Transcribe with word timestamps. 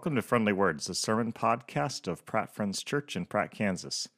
Welcome 0.00 0.16
to 0.16 0.22
Friendly 0.22 0.54
Words, 0.54 0.86
the 0.86 0.94
sermon 0.94 1.30
podcast 1.30 2.08
of 2.08 2.24
Pratt 2.24 2.54
Friends 2.54 2.82
Church 2.82 3.16
in 3.16 3.26
Pratt, 3.26 3.50
Kansas. 3.50 4.08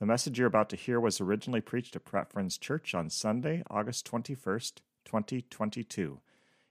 The 0.00 0.06
message 0.06 0.38
you're 0.38 0.48
about 0.48 0.70
to 0.70 0.76
hear 0.76 0.98
was 0.98 1.20
originally 1.20 1.60
preached 1.60 1.94
at 1.94 2.06
Pratt 2.06 2.32
Friends 2.32 2.56
Church 2.56 2.94
on 2.94 3.10
Sunday, 3.10 3.62
August 3.68 4.10
21st, 4.10 4.76
2022. 5.04 6.20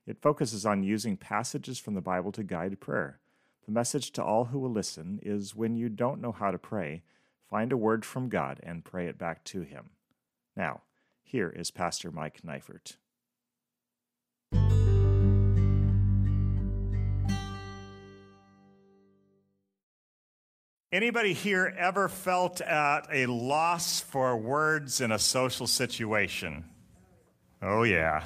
It 0.08 0.20
focuses 0.20 0.66
on 0.66 0.82
using 0.82 1.16
passages 1.16 1.78
from 1.78 1.94
the 1.94 2.02
Bible 2.02 2.32
to 2.32 2.44
guide 2.44 2.80
prayer. 2.80 3.20
The 3.68 3.72
message 3.72 4.10
to 4.14 4.24
all 4.24 4.46
who 4.46 4.58
will 4.58 4.72
listen 4.72 5.20
is 5.22 5.56
when 5.56 5.76
you 5.76 5.88
don't 5.88 6.20
know 6.20 6.32
how 6.32 6.50
to 6.50 6.58
pray, 6.58 7.04
find 7.48 7.72
a 7.72 7.78
word 7.78 8.04
from 8.04 8.30
God 8.30 8.60
and 8.64 8.84
pray 8.84 9.06
it 9.06 9.20
back 9.20 9.44
to 9.44 9.62
Him. 9.62 9.92
Now, 10.58 10.82
here 11.22 11.52
is 11.52 11.70
Pastor 11.70 12.10
Mike 12.10 12.42
Neifert. 12.44 12.96
Anybody 20.96 21.34
here 21.34 21.76
ever 21.78 22.08
felt 22.08 22.62
at 22.62 23.08
a 23.12 23.26
loss 23.26 24.00
for 24.00 24.38
words 24.38 25.02
in 25.02 25.12
a 25.12 25.20
social 25.20 25.68
situation? 25.68 26.64
Oh, 27.62 27.84
yeah. 27.84 28.24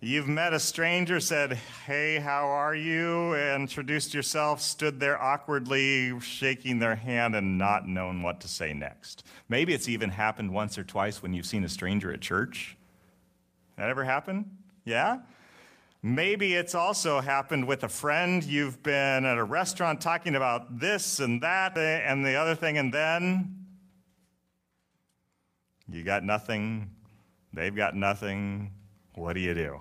You've 0.00 0.26
met 0.26 0.54
a 0.54 0.60
stranger, 0.60 1.20
said, 1.20 1.58
Hey, 1.84 2.20
how 2.20 2.46
are 2.46 2.74
you? 2.74 3.34
Introduced 3.34 4.14
yourself, 4.14 4.62
stood 4.62 4.98
there 4.98 5.22
awkwardly 5.22 6.18
shaking 6.20 6.78
their 6.78 6.96
hand 6.96 7.36
and 7.36 7.58
not 7.58 7.86
known 7.86 8.22
what 8.22 8.40
to 8.40 8.48
say 8.48 8.72
next. 8.72 9.22
Maybe 9.50 9.74
it's 9.74 9.86
even 9.86 10.08
happened 10.08 10.54
once 10.54 10.78
or 10.78 10.84
twice 10.84 11.22
when 11.22 11.34
you've 11.34 11.44
seen 11.44 11.64
a 11.64 11.68
stranger 11.68 12.10
at 12.10 12.22
church. 12.22 12.78
That 13.76 13.90
ever 13.90 14.04
happen? 14.04 14.56
Yeah? 14.86 15.18
Maybe 16.06 16.52
it's 16.52 16.74
also 16.74 17.22
happened 17.22 17.66
with 17.66 17.82
a 17.82 17.88
friend. 17.88 18.44
You've 18.44 18.82
been 18.82 19.24
at 19.24 19.38
a 19.38 19.42
restaurant 19.42 20.02
talking 20.02 20.34
about 20.36 20.78
this 20.78 21.18
and 21.18 21.42
that 21.42 21.78
eh, 21.78 22.02
and 22.04 22.22
the 22.22 22.34
other 22.34 22.54
thing, 22.54 22.76
and 22.76 22.92
then 22.92 23.64
you 25.88 26.02
got 26.02 26.22
nothing, 26.22 26.90
they've 27.54 27.74
got 27.74 27.96
nothing. 27.96 28.70
What 29.14 29.32
do 29.32 29.40
you 29.40 29.54
do? 29.54 29.80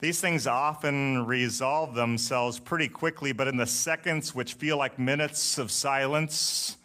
These 0.00 0.20
things 0.20 0.48
often 0.48 1.24
resolve 1.24 1.94
themselves 1.94 2.58
pretty 2.58 2.88
quickly, 2.88 3.30
but 3.30 3.46
in 3.46 3.58
the 3.58 3.68
seconds 3.68 4.34
which 4.34 4.54
feel 4.54 4.76
like 4.76 4.98
minutes 4.98 5.56
of 5.58 5.70
silence, 5.70 6.78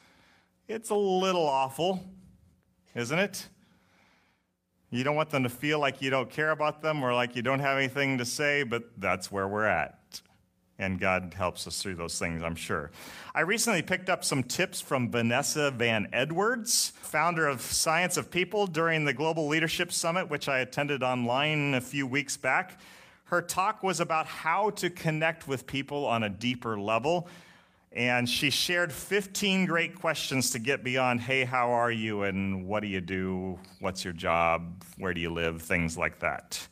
it's 0.67 0.91
a 0.91 0.95
little 0.95 1.47
awful, 1.47 2.03
isn't 2.93 3.17
it? 3.17 3.49
You 4.91 5.03
don't 5.03 5.15
want 5.15 5.29
them 5.29 5.43
to 5.43 5.49
feel 5.49 5.79
like 5.79 6.01
you 6.01 6.09
don't 6.09 6.29
care 6.29 6.51
about 6.51 6.81
them 6.81 7.03
or 7.03 7.13
like 7.13 7.35
you 7.35 7.41
don't 7.41 7.59
have 7.59 7.77
anything 7.77 8.17
to 8.19 8.25
say, 8.25 8.63
but 8.63 8.83
that's 8.97 9.31
where 9.31 9.47
we're 9.47 9.65
at. 9.65 10.21
And 10.77 10.99
God 10.99 11.33
helps 11.35 11.67
us 11.67 11.81
through 11.81 11.95
those 11.95 12.19
things, 12.19 12.43
I'm 12.43 12.55
sure. 12.55 12.91
I 13.33 13.41
recently 13.41 13.81
picked 13.81 14.09
up 14.09 14.25
some 14.25 14.43
tips 14.43 14.81
from 14.81 15.09
Vanessa 15.09 15.71
Van 15.71 16.09
Edwards, 16.11 16.91
founder 17.01 17.47
of 17.47 17.61
Science 17.61 18.17
of 18.17 18.29
People, 18.29 18.67
during 18.67 19.05
the 19.05 19.13
Global 19.13 19.47
Leadership 19.47 19.91
Summit, 19.93 20.29
which 20.29 20.49
I 20.49 20.59
attended 20.59 21.01
online 21.01 21.73
a 21.75 21.81
few 21.81 22.05
weeks 22.05 22.35
back. 22.35 22.77
Her 23.25 23.41
talk 23.41 23.83
was 23.83 24.01
about 24.01 24.27
how 24.27 24.69
to 24.71 24.89
connect 24.89 25.47
with 25.47 25.65
people 25.65 26.05
on 26.05 26.23
a 26.23 26.29
deeper 26.29 26.77
level. 26.77 27.27
And 27.95 28.29
she 28.29 28.49
shared 28.49 28.91
15 28.91 29.65
great 29.65 29.95
questions 29.95 30.51
to 30.51 30.59
get 30.59 30.83
beyond, 30.83 31.21
hey, 31.21 31.45
how 31.45 31.71
are 31.71 31.91
you? 31.91 32.23
And 32.23 32.67
what 32.67 32.81
do 32.81 32.87
you 32.87 32.99
do? 32.99 33.57
What's 33.79 34.03
your 34.03 34.13
job? 34.13 34.83
Where 34.97 35.13
do 35.13 35.21
you 35.21 35.31
live? 35.31 35.61
Things 35.61 35.97
like 35.97 36.19
that. 36.19 36.67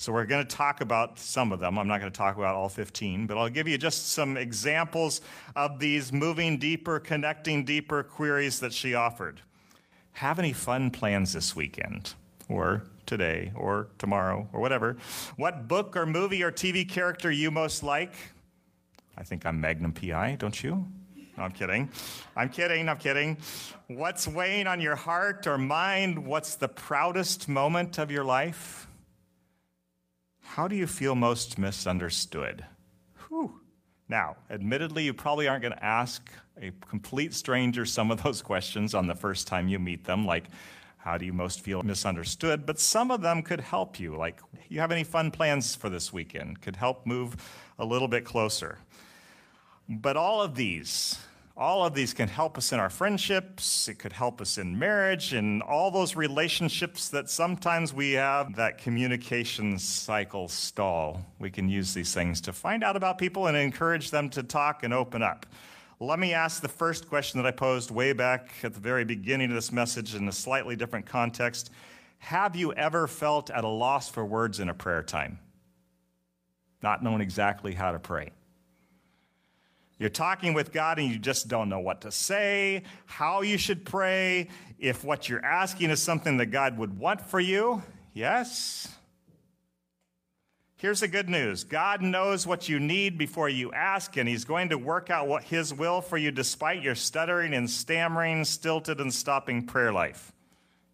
So 0.00 0.12
we're 0.12 0.26
going 0.26 0.46
to 0.46 0.56
talk 0.56 0.80
about 0.80 1.18
some 1.18 1.50
of 1.50 1.58
them. 1.58 1.76
I'm 1.76 1.88
not 1.88 1.98
going 1.98 2.12
to 2.12 2.16
talk 2.16 2.36
about 2.36 2.54
all 2.54 2.68
15, 2.68 3.26
but 3.26 3.36
I'll 3.36 3.48
give 3.48 3.66
you 3.66 3.76
just 3.76 4.12
some 4.12 4.36
examples 4.36 5.20
of 5.56 5.80
these 5.80 6.12
moving 6.12 6.58
deeper, 6.58 7.00
connecting 7.00 7.64
deeper 7.64 8.04
queries 8.04 8.60
that 8.60 8.72
she 8.72 8.94
offered. 8.94 9.40
Have 10.12 10.38
any 10.38 10.52
fun 10.52 10.92
plans 10.92 11.32
this 11.32 11.56
weekend? 11.56 12.14
Or 12.48 12.84
today, 13.04 13.52
or 13.56 13.88
tomorrow, 13.98 14.48
or 14.52 14.60
whatever. 14.60 14.96
What 15.36 15.66
book 15.66 15.96
or 15.96 16.06
movie 16.06 16.42
or 16.42 16.52
TV 16.52 16.88
character 16.88 17.30
you 17.30 17.50
most 17.50 17.82
like? 17.82 18.14
I 19.18 19.24
think 19.24 19.44
I'm 19.44 19.60
Magnum 19.60 19.92
PI, 19.92 20.36
don't 20.38 20.62
you? 20.62 20.86
No, 21.36 21.42
I'm 21.42 21.50
kidding. 21.50 21.90
I'm 22.36 22.48
kidding. 22.48 22.88
I'm 22.88 22.98
kidding. 22.98 23.36
What's 23.88 24.28
weighing 24.28 24.68
on 24.68 24.80
your 24.80 24.94
heart 24.94 25.44
or 25.48 25.58
mind? 25.58 26.24
What's 26.24 26.54
the 26.54 26.68
proudest 26.68 27.48
moment 27.48 27.98
of 27.98 28.12
your 28.12 28.22
life? 28.22 28.86
How 30.40 30.68
do 30.68 30.76
you 30.76 30.86
feel 30.86 31.16
most 31.16 31.58
misunderstood? 31.58 32.64
Whew. 33.26 33.60
Now, 34.08 34.36
admittedly, 34.50 35.02
you 35.02 35.12
probably 35.12 35.48
aren't 35.48 35.62
going 35.62 35.74
to 35.74 35.84
ask 35.84 36.30
a 36.62 36.70
complete 36.88 37.34
stranger 37.34 37.84
some 37.84 38.12
of 38.12 38.22
those 38.22 38.40
questions 38.52 38.94
on 38.94 39.08
the 39.08 39.16
first 39.16 39.48
time 39.48 39.66
you 39.66 39.80
meet 39.80 40.04
them, 40.04 40.26
like, 40.26 40.44
how 40.96 41.18
do 41.18 41.26
you 41.26 41.32
most 41.32 41.60
feel 41.60 41.82
misunderstood? 41.82 42.66
But 42.66 42.78
some 42.78 43.10
of 43.10 43.20
them 43.20 43.42
could 43.42 43.60
help 43.60 43.98
you, 43.98 44.16
like, 44.16 44.40
you 44.68 44.78
have 44.78 44.92
any 44.92 45.04
fun 45.04 45.32
plans 45.32 45.74
for 45.74 45.88
this 45.88 46.12
weekend? 46.12 46.60
Could 46.60 46.76
help 46.76 47.04
move 47.04 47.36
a 47.80 47.84
little 47.84 48.08
bit 48.08 48.24
closer. 48.24 48.78
But 49.88 50.16
all 50.18 50.42
of 50.42 50.54
these, 50.54 51.18
all 51.56 51.84
of 51.84 51.94
these 51.94 52.12
can 52.12 52.28
help 52.28 52.58
us 52.58 52.72
in 52.72 52.78
our 52.78 52.90
friendships. 52.90 53.88
It 53.88 53.94
could 53.94 54.12
help 54.12 54.40
us 54.40 54.58
in 54.58 54.78
marriage 54.78 55.32
and 55.32 55.62
all 55.62 55.90
those 55.90 56.14
relationships 56.14 57.08
that 57.08 57.30
sometimes 57.30 57.94
we 57.94 58.12
have 58.12 58.54
that 58.56 58.78
communication 58.78 59.78
cycle 59.78 60.46
stall. 60.48 61.24
We 61.38 61.50
can 61.50 61.68
use 61.68 61.94
these 61.94 62.12
things 62.12 62.40
to 62.42 62.52
find 62.52 62.84
out 62.84 62.96
about 62.96 63.16
people 63.16 63.46
and 63.46 63.56
encourage 63.56 64.10
them 64.10 64.28
to 64.30 64.42
talk 64.42 64.84
and 64.84 64.92
open 64.92 65.22
up. 65.22 65.46
Let 66.00 66.18
me 66.18 66.32
ask 66.34 66.60
the 66.60 66.68
first 66.68 67.08
question 67.08 67.42
that 67.42 67.48
I 67.48 67.50
posed 67.50 67.90
way 67.90 68.12
back 68.12 68.50
at 68.62 68.74
the 68.74 68.80
very 68.80 69.04
beginning 69.04 69.48
of 69.48 69.54
this 69.54 69.72
message 69.72 70.14
in 70.14 70.28
a 70.28 70.32
slightly 70.32 70.76
different 70.76 71.06
context. 71.06 71.70
Have 72.18 72.54
you 72.54 72.72
ever 72.74 73.08
felt 73.08 73.50
at 73.50 73.64
a 73.64 73.68
loss 73.68 74.08
for 74.08 74.24
words 74.24 74.60
in 74.60 74.68
a 74.68 74.74
prayer 74.74 75.02
time? 75.02 75.38
Not 76.82 77.02
knowing 77.02 77.20
exactly 77.20 77.72
how 77.72 77.90
to 77.90 77.98
pray. 77.98 78.30
You're 79.98 80.10
talking 80.10 80.54
with 80.54 80.72
God 80.72 80.98
and 80.98 81.10
you 81.10 81.18
just 81.18 81.48
don't 81.48 81.68
know 81.68 81.80
what 81.80 82.02
to 82.02 82.12
say, 82.12 82.84
how 83.06 83.42
you 83.42 83.58
should 83.58 83.84
pray, 83.84 84.48
if 84.78 85.04
what 85.04 85.28
you're 85.28 85.44
asking 85.44 85.90
is 85.90 86.00
something 86.00 86.36
that 86.36 86.46
God 86.46 86.78
would 86.78 86.98
want 86.98 87.20
for 87.20 87.40
you. 87.40 87.82
Yes? 88.14 88.88
Here's 90.76 91.00
the 91.00 91.08
good 91.08 91.28
news 91.28 91.64
God 91.64 92.02
knows 92.02 92.46
what 92.46 92.68
you 92.68 92.78
need 92.78 93.18
before 93.18 93.48
you 93.48 93.72
ask, 93.72 94.16
and 94.16 94.28
He's 94.28 94.44
going 94.44 94.68
to 94.68 94.78
work 94.78 95.10
out 95.10 95.26
what 95.26 95.42
His 95.42 95.74
will 95.74 96.00
for 96.00 96.16
you 96.16 96.30
despite 96.30 96.82
your 96.82 96.94
stuttering 96.94 97.52
and 97.52 97.68
stammering, 97.68 98.44
stilted 98.44 99.00
and 99.00 99.12
stopping 99.12 99.66
prayer 99.66 99.92
life. 99.92 100.32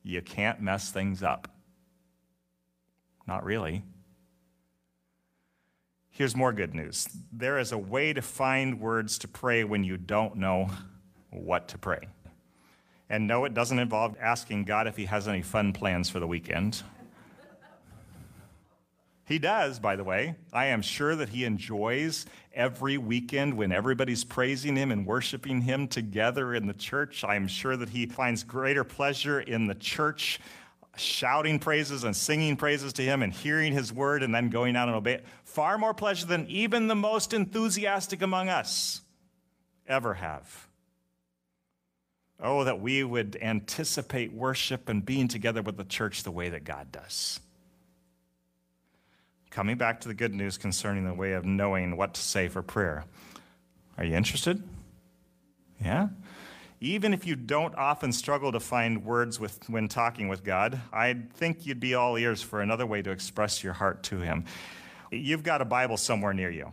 You 0.03 0.23
can't 0.23 0.61
mess 0.63 0.91
things 0.91 1.23
up. 1.23 1.49
Not 3.27 3.45
really. 3.45 3.85
Here's 6.15 6.37
more 6.37 6.53
good 6.53 6.77
news 6.77 7.09
there 7.33 7.59
is 7.59 7.73
a 7.73 7.79
way 7.79 8.13
to 8.13 8.23
find 8.23 8.81
words 8.81 9.19
to 9.19 9.29
pray 9.29 9.65
when 9.65 9.83
you 9.83 9.97
don't 9.97 10.37
know 10.37 10.71
what 11.31 11.67
to 11.69 11.79
pray. 11.79 12.07
And 13.11 13.27
no, 13.27 13.45
it 13.45 13.53
doesn't 13.53 13.81
involve 13.81 14.17
asking 14.21 14.65
God 14.65 14.87
if 14.87 14.97
He 14.97 15.07
has 15.07 15.27
any 15.27 15.43
fun 15.43 15.73
plans 15.73 16.09
for 16.09 16.21
the 16.21 16.27
weekend. 16.29 16.85
He 19.27 19.41
does, 19.41 19.81
by 19.81 19.97
the 19.97 20.05
way. 20.05 20.37
I 20.53 20.67
am 20.67 20.83
sure 20.83 21.17
that 21.17 21.31
he 21.31 21.45
enjoys 21.45 22.27
every 22.53 22.99
weekend 22.99 23.55
when 23.55 23.73
everybody's 23.73 24.23
praising 24.23 24.77
him 24.77 24.93
and 24.93 25.07
worshiping 25.07 25.63
him 25.63 25.89
together 25.89 26.55
in 26.55 26.67
the 26.67 26.75
church. 26.75 27.25
I 27.25 27.35
am 27.35 27.49
sure 27.49 27.75
that 27.75 27.89
he 27.89 28.05
finds 28.05 28.45
greater 28.45 28.85
pleasure 28.85 29.41
in 29.41 29.67
the 29.67 29.75
church 29.75 30.41
shouting 30.97 31.59
praises 31.59 32.05
and 32.05 32.15
singing 32.15 32.57
praises 32.57 32.93
to 32.95 33.03
him 33.03 33.23
and 33.23 33.33
hearing 33.33 33.73
his 33.73 33.93
word 33.93 34.23
and 34.23 34.35
then 34.35 34.49
going 34.49 34.77
out 34.77 34.89
and 34.89 34.97
obeying 34.97 35.19
it, 35.19 35.27
far 35.45 35.79
more 35.79 35.95
pleasure 35.95 36.27
than 36.27 36.47
even 36.49 36.87
the 36.89 36.95
most 36.95 37.33
enthusiastic 37.33 38.23
among 38.23 38.49
us 38.49 39.01
ever 39.87 40.15
have. 40.15 40.69
Oh, 42.41 42.65
that 42.65 42.81
we 42.81 43.05
would 43.05 43.39
anticipate 43.41 44.33
worship 44.33 44.89
and 44.89 45.05
being 45.05 45.29
together 45.29 45.63
with 45.63 45.77
the 45.77 45.85
church 45.85 46.25
the 46.25 46.31
way 46.31 46.49
that 46.49 46.65
God 46.65 46.91
does. 46.91 47.41
Coming 49.51 49.77
back 49.77 50.01
to 50.01 50.09
the 50.09 50.15
good 50.15 50.35
news 50.35 50.59
concerning 50.59 51.05
the 51.05 51.15
way 51.15 51.33
of 51.33 51.45
knowing 51.45 51.97
what 51.97 52.15
to 52.15 52.21
say 52.21 52.49
for 52.49 52.61
prayer. 52.61 53.05
Are 53.97 54.05
you 54.05 54.17
interested? 54.17 54.63
Yeah? 55.83 56.09
Even 56.85 57.15
if 57.15 57.27
you 57.27 57.35
don't 57.35 57.75
often 57.77 58.13
struggle 58.13 58.53
to 58.53 58.61
find 58.61 59.07
words 59.07 59.41
with, 59.41 59.71
when 59.71 59.89
talking 59.89 60.29
with 60.29 60.45
God, 60.45 60.79
I 60.93 61.17
think 61.33 61.65
you'd 61.65 61.81
be 61.81 61.95
all 61.95 62.19
ears 62.19 62.43
for 62.43 62.61
another 62.61 62.85
way 62.85 63.01
to 63.01 63.11
express 63.11 63.65
your 63.65 63.73
heart 63.73 64.03
to 64.03 64.19
Him. 64.19 64.45
You've 65.11 65.43
got 65.43 65.63
a 65.63 65.65
Bible 65.65 65.97
somewhere 65.97 66.35
near 66.35 66.51
you. 66.51 66.73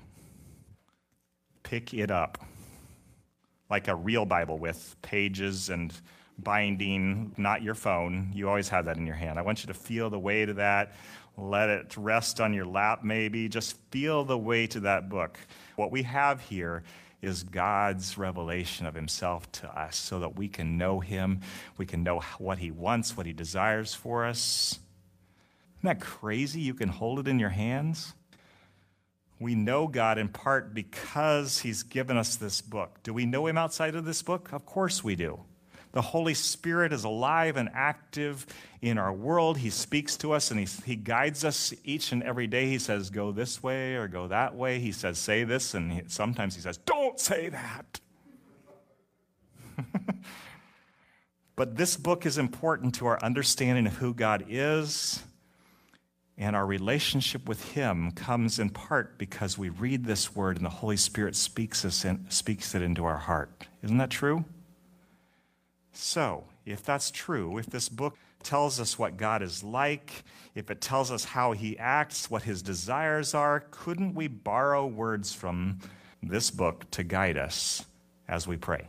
Pick 1.64 1.94
it 1.94 2.12
up. 2.12 2.44
Like 3.70 3.88
a 3.88 3.96
real 3.96 4.26
Bible 4.26 4.60
with 4.60 4.98
pages 5.02 5.70
and 5.70 5.94
binding, 6.38 7.34
not 7.38 7.62
your 7.62 7.76
phone. 7.76 8.32
You 8.36 8.50
always 8.50 8.68
have 8.68 8.84
that 8.86 8.98
in 8.98 9.06
your 9.06 9.16
hand. 9.16 9.40
I 9.40 9.44
want 9.44 9.64
you 9.64 9.68
to 9.68 9.74
feel 9.74 10.10
the 10.10 10.20
weight 10.20 10.50
of 10.50 10.58
that. 10.58 10.92
Let 11.38 11.70
it 11.70 11.96
rest 11.96 12.42
on 12.42 12.54
your 12.54 12.66
lap, 12.66 13.02
maybe. 13.02 13.48
Just 13.48 13.78
feel 13.92 14.26
the 14.26 14.38
weight 14.38 14.76
of 14.76 14.82
that 14.82 15.08
book. 15.08 15.40
What 15.78 15.90
we 15.90 16.04
have 16.04 16.42
here 16.42 16.84
is 17.22 17.44
God's 17.44 18.18
revelation 18.18 18.86
of 18.86 18.96
himself 18.96 19.52
to 19.54 19.80
us 19.80 19.96
so 19.96 20.20
that 20.20 20.36
we 20.36 20.48
can 20.48 20.78
know 20.78 21.00
him, 21.00 21.42
we 21.78 21.86
can 21.86 22.04
know 22.04 22.22
what 22.40 22.58
he 22.58 22.72
wants, 22.72 23.16
what 23.16 23.26
he 23.26 23.34
desires 23.34 23.94
for 23.94 24.26
us. 24.26 24.80
Isn't 25.80 26.00
that 26.00 26.02
crazy? 26.02 26.62
You 26.62 26.74
can 26.74 26.90
hold 26.90 27.20
it 27.20 27.28
in 27.28 27.40
your 27.40 27.50
hands. 27.50 28.14
We 29.40 29.56
know 29.56 29.88
God 29.88 30.18
in 30.18 30.28
part 30.30 30.74
because 30.74 31.60
he's 31.60 31.82
given 31.82 32.18
us 32.18 32.36
this 32.36 32.62
book. 32.62 33.00
Do 33.02 33.14
we 33.14 33.26
know 33.26 33.48
him 33.48 33.58
outside 33.58 33.96
of 33.96 34.06
this 34.06 34.22
book? 34.22 34.54
Of 34.54 34.66
course 34.66 35.04
we 35.04 35.16
do. 35.16 35.40
The 35.92 36.02
Holy 36.02 36.34
Spirit 36.34 36.94
is 36.94 37.04
alive 37.04 37.58
and 37.58 37.70
active 37.74 38.46
in 38.82 38.98
our 38.98 39.12
world. 39.12 39.58
He 39.58 39.70
speaks 39.70 40.16
to 40.18 40.32
us 40.32 40.52
and 40.52 40.60
he, 40.60 40.68
he 40.86 40.96
guides 40.96 41.44
us 41.44 41.74
each 41.84 42.12
and 42.12 42.24
every 42.24 42.48
day. 42.48 42.68
He 42.68 42.80
says, 42.80 43.10
Go 43.10 43.32
this 43.32 43.62
way 43.62 43.96
or 43.96 44.08
go 44.08 44.28
that 44.28 44.56
way. 44.56 44.80
He 44.80 44.92
says, 44.92 45.18
Say 45.18 45.44
this. 45.44 45.74
And 45.74 45.92
he, 45.92 46.02
sometimes 46.08 46.56
he 46.56 46.62
says, 46.62 46.78
Don't 46.78 47.20
say 47.20 47.50
that. 47.50 48.00
but 51.56 51.76
this 51.76 51.98
book 51.98 52.26
is 52.26 52.38
important 52.38 52.96
to 52.96 53.08
our 53.08 53.22
understanding 53.22 53.88
of 53.88 53.94
who 53.94 54.14
God 54.14 54.46
is. 54.48 55.22
And 56.38 56.56
our 56.56 56.66
relationship 56.66 57.48
with 57.48 57.74
Him 57.74 58.12
comes 58.14 58.58
in 58.58 58.72
part 58.72 59.20
because 59.20 59.60
we 59.60 59.70
read 59.70 60.06
this 60.06 60.36
word 60.36 60.56
and 60.58 60.66
the 60.66 60.72
Holy 60.72 60.98
Spirit 60.98 61.36
speaks, 61.36 61.86
us 61.86 62.04
in, 62.04 62.26
speaks 62.30 62.74
it 62.74 62.82
into 62.82 63.06
our 63.06 63.18
heart. 63.18 63.68
Isn't 63.84 63.98
that 63.98 64.10
true? 64.10 64.46
So, 65.94 66.46
if 66.66 66.84
that's 66.84 67.12
true, 67.12 67.58
if 67.58 67.66
this 67.66 67.90
book 67.90 68.18
tells 68.44 68.80
us 68.80 68.98
what 68.98 69.18
God 69.18 69.42
is 69.42 69.64
like, 69.64 70.24
if 70.56 70.72
it 70.72 70.82
tells 70.82 71.12
us 71.12 71.24
how 71.24 71.52
he 71.52 71.78
acts, 71.78 72.30
what 72.30 72.44
his 72.44 72.62
desires 72.62 73.34
are, 73.34 73.66
couldn't 73.72 74.14
we 74.14 74.28
borrow 74.28 74.86
words 74.86 75.34
from 75.34 75.80
this 76.24 76.50
book 76.52 76.90
to 76.92 77.04
guide 77.04 77.38
us 77.38 77.86
as 78.28 78.48
we 78.48 78.58
pray? 78.58 78.88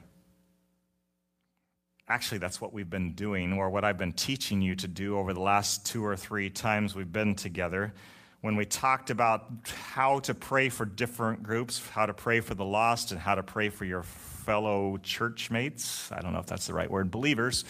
Actually, 2.08 2.38
that's 2.38 2.60
what 2.60 2.72
we've 2.72 2.90
been 2.90 3.14
doing, 3.14 3.52
or 3.52 3.70
what 3.70 3.84
I've 3.84 3.98
been 3.98 4.12
teaching 4.12 4.60
you 4.60 4.74
to 4.76 4.88
do 4.88 5.16
over 5.16 5.32
the 5.32 5.40
last 5.40 5.86
two 5.86 6.04
or 6.04 6.16
three 6.16 6.50
times 6.50 6.94
we've 6.94 7.12
been 7.12 7.34
together. 7.34 7.94
When 8.42 8.56
we 8.56 8.64
talked 8.64 9.10
about 9.10 9.46
how 9.94 10.18
to 10.18 10.34
pray 10.34 10.68
for 10.68 10.84
different 10.84 11.44
groups, 11.44 11.80
how 11.90 12.06
to 12.06 12.12
pray 12.12 12.40
for 12.40 12.56
the 12.56 12.64
lost, 12.64 13.12
and 13.12 13.20
how 13.20 13.36
to 13.36 13.44
pray 13.44 13.68
for 13.68 13.84
your 13.84 14.02
fellow 14.02 14.98
churchmates. 15.00 16.10
I 16.10 16.20
don't 16.22 16.32
know 16.32 16.40
if 16.40 16.46
that's 16.46 16.66
the 16.66 16.74
right 16.74 16.90
word, 16.90 17.12
believers. 17.12 17.64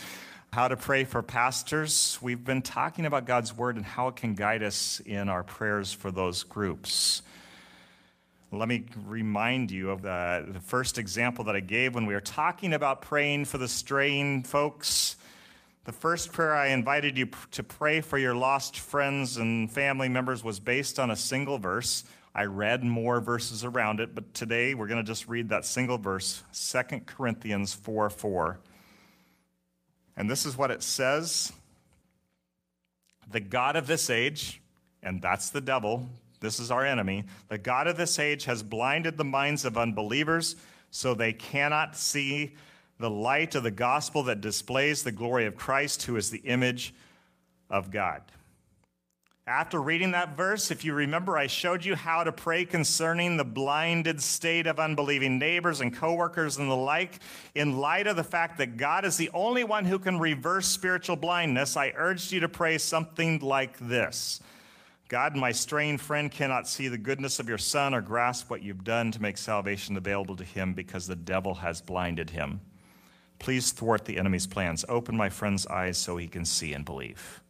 How 0.50 0.68
to 0.68 0.76
pray 0.78 1.04
for 1.04 1.22
pastors. 1.22 2.18
We've 2.22 2.42
been 2.42 2.62
talking 2.62 3.04
about 3.04 3.26
God's 3.26 3.54
word 3.54 3.76
and 3.76 3.84
how 3.84 4.08
it 4.08 4.16
can 4.16 4.32
guide 4.32 4.62
us 4.62 4.98
in 5.04 5.28
our 5.28 5.42
prayers 5.42 5.92
for 5.92 6.10
those 6.10 6.42
groups. 6.42 7.20
Let 8.50 8.66
me 8.66 8.86
remind 9.06 9.70
you 9.70 9.90
of 9.90 10.00
the, 10.00 10.46
the 10.48 10.60
first 10.60 10.96
example 10.96 11.44
that 11.44 11.54
I 11.54 11.60
gave 11.60 11.94
when 11.94 12.06
we 12.06 12.14
were 12.14 12.20
talking 12.22 12.72
about 12.72 13.02
praying 13.02 13.44
for 13.44 13.58
the 13.58 13.68
straying 13.68 14.44
folks. 14.44 15.16
The 15.84 15.92
first 15.92 16.30
prayer 16.30 16.54
I 16.54 16.68
invited 16.68 17.18
you 17.18 17.26
to 17.50 17.64
pray 17.64 18.00
for 18.02 18.16
your 18.16 18.36
lost 18.36 18.78
friends 18.78 19.36
and 19.36 19.68
family 19.68 20.08
members 20.08 20.44
was 20.44 20.60
based 20.60 21.00
on 21.00 21.10
a 21.10 21.16
single 21.16 21.58
verse. 21.58 22.04
I 22.32 22.44
read 22.44 22.84
more 22.84 23.20
verses 23.20 23.64
around 23.64 23.98
it, 23.98 24.14
but 24.14 24.32
today 24.32 24.74
we're 24.74 24.86
going 24.86 25.04
to 25.04 25.06
just 25.06 25.26
read 25.26 25.48
that 25.48 25.64
single 25.64 25.98
verse, 25.98 26.44
2 26.54 27.00
Corinthians 27.00 27.74
4 27.74 28.10
4. 28.10 28.60
And 30.16 30.30
this 30.30 30.46
is 30.46 30.56
what 30.56 30.70
it 30.70 30.84
says 30.84 31.52
The 33.32 33.40
God 33.40 33.74
of 33.74 33.88
this 33.88 34.08
age, 34.08 34.62
and 35.02 35.20
that's 35.20 35.50
the 35.50 35.60
devil, 35.60 36.08
this 36.38 36.60
is 36.60 36.70
our 36.70 36.86
enemy, 36.86 37.24
the 37.48 37.58
God 37.58 37.88
of 37.88 37.96
this 37.96 38.20
age 38.20 38.44
has 38.44 38.62
blinded 38.62 39.16
the 39.16 39.24
minds 39.24 39.64
of 39.64 39.76
unbelievers 39.76 40.54
so 40.92 41.12
they 41.12 41.32
cannot 41.32 41.96
see 41.96 42.54
the 43.02 43.10
light 43.10 43.56
of 43.56 43.64
the 43.64 43.70
gospel 43.70 44.22
that 44.22 44.40
displays 44.40 45.02
the 45.02 45.10
glory 45.10 45.44
of 45.44 45.56
Christ, 45.56 46.04
who 46.04 46.16
is 46.16 46.30
the 46.30 46.38
image 46.38 46.94
of 47.68 47.90
God. 47.90 48.22
After 49.44 49.82
reading 49.82 50.12
that 50.12 50.36
verse, 50.36 50.70
if 50.70 50.84
you 50.84 50.94
remember, 50.94 51.36
I 51.36 51.48
showed 51.48 51.84
you 51.84 51.96
how 51.96 52.22
to 52.22 52.30
pray 52.30 52.64
concerning 52.64 53.36
the 53.36 53.44
blinded 53.44 54.22
state 54.22 54.68
of 54.68 54.78
unbelieving 54.78 55.36
neighbors 55.40 55.80
and 55.80 55.92
coworkers 55.92 56.58
and 56.58 56.70
the 56.70 56.76
like. 56.76 57.18
In 57.56 57.78
light 57.78 58.06
of 58.06 58.14
the 58.14 58.22
fact 58.22 58.58
that 58.58 58.76
God 58.76 59.04
is 59.04 59.16
the 59.16 59.30
only 59.34 59.64
one 59.64 59.84
who 59.84 59.98
can 59.98 60.20
reverse 60.20 60.68
spiritual 60.68 61.16
blindness, 61.16 61.76
I 61.76 61.92
urged 61.96 62.30
you 62.30 62.38
to 62.38 62.48
pray 62.48 62.78
something 62.78 63.40
like 63.40 63.76
this 63.80 64.40
God, 65.08 65.34
my 65.34 65.50
straying 65.50 65.98
friend 65.98 66.30
cannot 66.30 66.68
see 66.68 66.86
the 66.86 66.96
goodness 66.96 67.40
of 67.40 67.48
your 67.48 67.58
Son 67.58 67.94
or 67.94 68.00
grasp 68.00 68.48
what 68.48 68.62
you've 68.62 68.84
done 68.84 69.10
to 69.10 69.20
make 69.20 69.38
salvation 69.38 69.96
available 69.96 70.36
to 70.36 70.44
him 70.44 70.72
because 70.72 71.08
the 71.08 71.16
devil 71.16 71.56
has 71.56 71.82
blinded 71.82 72.30
him. 72.30 72.60
Please 73.42 73.72
thwart 73.72 74.04
the 74.04 74.18
enemy's 74.18 74.46
plans. 74.46 74.84
Open 74.88 75.16
my 75.16 75.28
friend's 75.28 75.66
eyes 75.66 75.98
so 75.98 76.16
he 76.16 76.28
can 76.28 76.44
see 76.44 76.74
and 76.74 76.84
believe. 76.84 77.42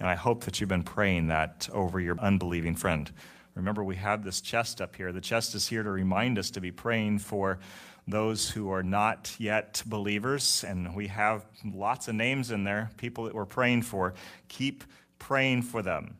And 0.00 0.08
I 0.08 0.14
hope 0.14 0.44
that 0.44 0.58
you've 0.58 0.70
been 0.70 0.82
praying 0.82 1.26
that 1.26 1.68
over 1.70 2.00
your 2.00 2.18
unbelieving 2.18 2.74
friend. 2.74 3.12
Remember, 3.54 3.84
we 3.84 3.96
have 3.96 4.24
this 4.24 4.40
chest 4.40 4.80
up 4.80 4.96
here. 4.96 5.12
The 5.12 5.20
chest 5.20 5.54
is 5.54 5.68
here 5.68 5.82
to 5.82 5.90
remind 5.90 6.38
us 6.38 6.50
to 6.52 6.62
be 6.62 6.72
praying 6.72 7.18
for 7.18 7.58
those 8.06 8.48
who 8.48 8.70
are 8.70 8.82
not 8.82 9.34
yet 9.38 9.82
believers. 9.84 10.64
And 10.66 10.96
we 10.96 11.08
have 11.08 11.44
lots 11.62 12.08
of 12.08 12.14
names 12.14 12.50
in 12.50 12.64
there, 12.64 12.90
people 12.96 13.24
that 13.24 13.34
we're 13.34 13.44
praying 13.44 13.82
for. 13.82 14.14
Keep 14.48 14.82
praying 15.18 15.60
for 15.60 15.82
them. 15.82 16.16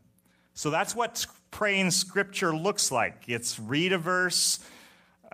So 0.52 0.69
that's 0.69 0.94
what 0.94 1.25
praying 1.50 1.93
scripture 1.93 2.55
looks 2.55 2.93
like 2.93 3.22
it's 3.26 3.58
read 3.58 3.94
a 3.94 3.99
verse. 3.99 4.58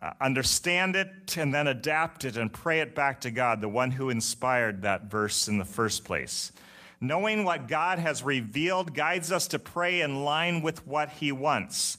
Uh, 0.05 0.13
understand 0.21 0.97
it 0.97 1.35
and 1.39 1.55
then 1.55 1.67
adapt 1.67 2.27
it 2.27 2.37
and 2.37 2.53
pray 2.53 2.81
it 2.81 2.95
back 2.95 3.23
to 3.23 3.31
God, 3.31 3.63
the 3.63 3.69
one 3.71 3.91
who 3.91 4.11
inspired 4.11 4.83
that 4.83 5.05
verse 5.05 5.49
in 5.49 5.57
the 5.57 5.65
first 5.65 6.05
place. 6.05 6.53
Knowing 7.01 7.43
what 7.43 7.69
God 7.69 7.99
has 7.99 8.23
revealed 8.23 8.93
guides 8.93 9.33
us 9.33 9.49
to 9.49 9.59
pray 9.59 10.03
in 10.03 10.23
line 10.23 10.61
with 10.61 10.87
what 10.87 11.09
he 11.09 11.33
wants. 11.33 11.97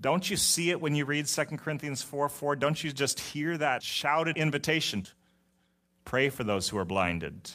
Don't 0.00 0.28
you 0.28 0.36
see 0.36 0.70
it 0.70 0.80
when 0.80 0.96
you 0.96 1.04
read 1.04 1.26
2 1.26 1.44
Corinthians 1.58 2.02
4 2.02 2.28
4? 2.28 2.56
Don't 2.56 2.82
you 2.82 2.90
just 2.90 3.20
hear 3.20 3.56
that 3.56 3.84
shouted 3.84 4.36
invitation? 4.36 5.06
Pray 6.04 6.28
for 6.28 6.42
those 6.42 6.70
who 6.70 6.78
are 6.78 6.84
blinded. 6.84 7.50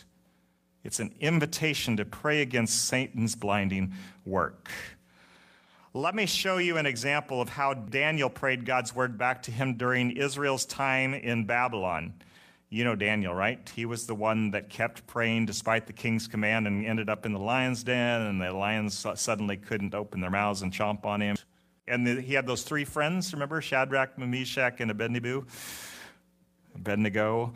It's 0.86 1.02
an 1.02 1.14
invitation 1.20 1.98
to 1.98 2.06
pray 2.06 2.42
against 2.42 2.86
Satan's 2.86 3.36
blinding 3.36 3.96
work. 4.26 4.70
Let 5.96 6.14
me 6.14 6.26
show 6.26 6.58
you 6.58 6.76
an 6.76 6.86
example 6.86 7.40
of 7.40 7.48
how 7.48 7.74
Daniel 7.74 8.30
prayed 8.30 8.66
God's 8.66 8.94
word 8.94 9.18
back 9.18 9.44
to 9.44 9.52
him 9.52 9.76
during 9.76 10.12
Israel's 10.12 10.66
time 10.66 11.14
in 11.14 11.46
Babylon. 11.46 12.16
You 12.68 12.84
know 12.84 12.98
Daniel, 12.98 13.34
right? 13.34 13.72
He 13.74 13.86
was 13.86 14.06
the 14.06 14.14
one 14.14 14.52
that 14.52 14.70
kept 14.70 15.08
praying 15.08 15.46
despite 15.46 15.88
the 15.88 15.94
king's 15.94 16.28
command 16.28 16.68
and 16.68 16.86
ended 16.86 17.08
up 17.08 17.26
in 17.26 17.32
the 17.32 17.40
lion's 17.40 17.82
den, 17.82 18.24
and 18.24 18.42
the 18.42 18.52
lions 18.52 19.06
suddenly 19.16 19.56
couldn't 19.56 19.96
open 19.96 20.20
their 20.20 20.30
mouths 20.30 20.64
and 20.64 20.74
chomp 20.74 21.06
on 21.06 21.22
him. 21.22 21.38
And 21.88 22.06
the, 22.06 22.20
he 22.20 22.34
had 22.34 22.46
those 22.46 22.64
three 22.64 22.84
friends, 22.84 23.32
remember? 23.32 23.62
Shadrach, 23.62 24.18
Meshach, 24.18 24.82
and 24.82 24.92
Abednego. 24.92 25.46
Abednego. 26.76 27.54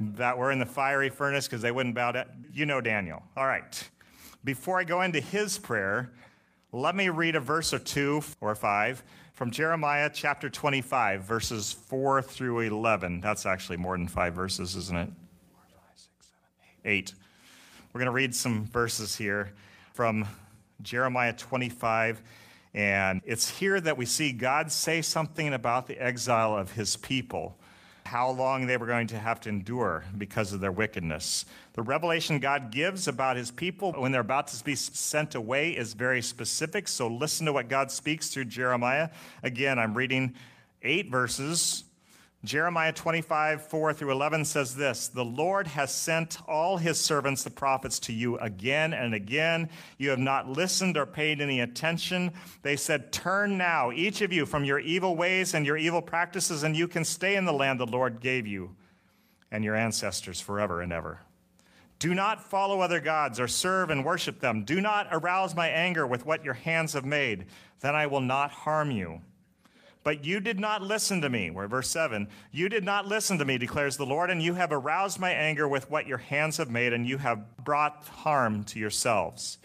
That 0.00 0.36
were 0.36 0.50
in 0.50 0.58
the 0.58 0.66
fiery 0.66 1.10
furnace 1.10 1.46
because 1.46 1.62
they 1.62 1.70
wouldn't 1.70 1.94
bow 1.94 2.10
down. 2.10 2.26
You 2.52 2.66
know 2.66 2.80
Daniel. 2.80 3.22
All 3.36 3.46
right. 3.46 3.88
Before 4.42 4.80
I 4.80 4.82
go 4.82 5.02
into 5.02 5.20
his 5.20 5.58
prayer, 5.58 6.10
let 6.72 6.96
me 6.96 7.10
read 7.10 7.36
a 7.36 7.40
verse 7.40 7.74
or 7.74 7.78
two 7.78 8.22
or 8.40 8.54
five 8.54 9.02
from 9.34 9.50
Jeremiah 9.50 10.10
chapter 10.12 10.48
25, 10.48 11.22
verses 11.22 11.72
4 11.72 12.22
through 12.22 12.60
11. 12.60 13.20
That's 13.20 13.44
actually 13.44 13.76
more 13.76 13.96
than 13.96 14.08
five 14.08 14.32
verses, 14.34 14.74
isn't 14.74 14.96
it? 14.96 15.10
Eight. 16.86 17.12
We're 17.92 17.98
going 17.98 18.06
to 18.06 18.12
read 18.12 18.34
some 18.34 18.64
verses 18.64 19.14
here 19.14 19.52
from 19.92 20.26
Jeremiah 20.80 21.34
25. 21.34 22.22
And 22.72 23.20
it's 23.26 23.50
here 23.50 23.78
that 23.78 23.98
we 23.98 24.06
see 24.06 24.32
God 24.32 24.72
say 24.72 25.02
something 25.02 25.52
about 25.52 25.86
the 25.86 25.98
exile 25.98 26.56
of 26.56 26.72
his 26.72 26.96
people 26.96 27.58
how 28.04 28.30
long 28.30 28.66
they 28.66 28.76
were 28.76 28.86
going 28.86 29.06
to 29.08 29.18
have 29.18 29.40
to 29.40 29.48
endure 29.48 30.04
because 30.18 30.52
of 30.52 30.60
their 30.60 30.72
wickedness. 30.72 31.44
The 31.74 31.82
revelation 31.82 32.38
God 32.38 32.70
gives 32.70 33.08
about 33.08 33.36
his 33.36 33.50
people 33.50 33.92
when 33.92 34.12
they're 34.12 34.20
about 34.20 34.48
to 34.48 34.64
be 34.64 34.74
sent 34.74 35.34
away 35.34 35.70
is 35.72 35.94
very 35.94 36.22
specific. 36.22 36.88
So 36.88 37.08
listen 37.08 37.46
to 37.46 37.52
what 37.52 37.68
God 37.68 37.90
speaks 37.90 38.28
through 38.28 38.46
Jeremiah. 38.46 39.10
Again, 39.42 39.78
I'm 39.78 39.94
reading 39.94 40.34
eight 40.82 41.10
verses 41.10 41.84
Jeremiah 42.44 42.92
25, 42.92 43.68
4 43.68 43.92
through 43.94 44.10
11 44.10 44.44
says 44.44 44.74
this 44.74 45.06
The 45.06 45.24
Lord 45.24 45.68
has 45.68 45.94
sent 45.94 46.38
all 46.48 46.76
his 46.76 46.98
servants, 46.98 47.44
the 47.44 47.50
prophets, 47.50 48.00
to 48.00 48.12
you 48.12 48.36
again 48.38 48.92
and 48.92 49.14
again. 49.14 49.70
You 49.96 50.10
have 50.10 50.18
not 50.18 50.48
listened 50.48 50.96
or 50.96 51.06
paid 51.06 51.40
any 51.40 51.60
attention. 51.60 52.32
They 52.62 52.74
said, 52.74 53.12
Turn 53.12 53.56
now, 53.56 53.92
each 53.92 54.22
of 54.22 54.32
you, 54.32 54.44
from 54.44 54.64
your 54.64 54.80
evil 54.80 55.14
ways 55.14 55.54
and 55.54 55.64
your 55.64 55.76
evil 55.76 56.02
practices, 56.02 56.64
and 56.64 56.76
you 56.76 56.88
can 56.88 57.04
stay 57.04 57.36
in 57.36 57.44
the 57.44 57.52
land 57.52 57.78
the 57.78 57.86
Lord 57.86 58.20
gave 58.20 58.44
you 58.44 58.74
and 59.52 59.62
your 59.62 59.76
ancestors 59.76 60.40
forever 60.40 60.80
and 60.80 60.92
ever. 60.92 61.20
Do 62.00 62.12
not 62.12 62.42
follow 62.42 62.80
other 62.80 62.98
gods 62.98 63.38
or 63.38 63.46
serve 63.46 63.90
and 63.90 64.04
worship 64.04 64.40
them. 64.40 64.64
Do 64.64 64.80
not 64.80 65.06
arouse 65.12 65.54
my 65.54 65.68
anger 65.68 66.04
with 66.08 66.26
what 66.26 66.44
your 66.44 66.54
hands 66.54 66.94
have 66.94 67.04
made. 67.04 67.46
Then 67.78 67.94
I 67.94 68.08
will 68.08 68.20
not 68.20 68.50
harm 68.50 68.90
you 68.90 69.20
But 70.04 70.24
you 70.24 70.40
did 70.40 70.58
not 70.58 70.82
listen 70.82 71.20
to 71.20 71.28
me. 71.28 71.50
We're 71.50 71.68
verse 71.68 71.88
7. 71.88 72.28
You 72.50 72.68
did 72.68 72.84
not 72.84 73.06
listen 73.06 73.38
to 73.38 73.44
me, 73.44 73.58
declares 73.58 73.96
the 73.96 74.06
Lord, 74.06 74.30
and 74.30 74.42
you 74.42 74.54
have 74.54 74.72
aroused 74.72 75.20
my 75.20 75.30
anger 75.30 75.68
with 75.68 75.90
what 75.90 76.06
your 76.06 76.18
hands 76.18 76.56
have 76.56 76.70
made, 76.70 76.92
and 76.92 77.06
you 77.06 77.18
have 77.18 77.56
brought 77.64 78.04
harm 78.08 78.64
to 78.64 78.78
yourselves. 78.78 79.58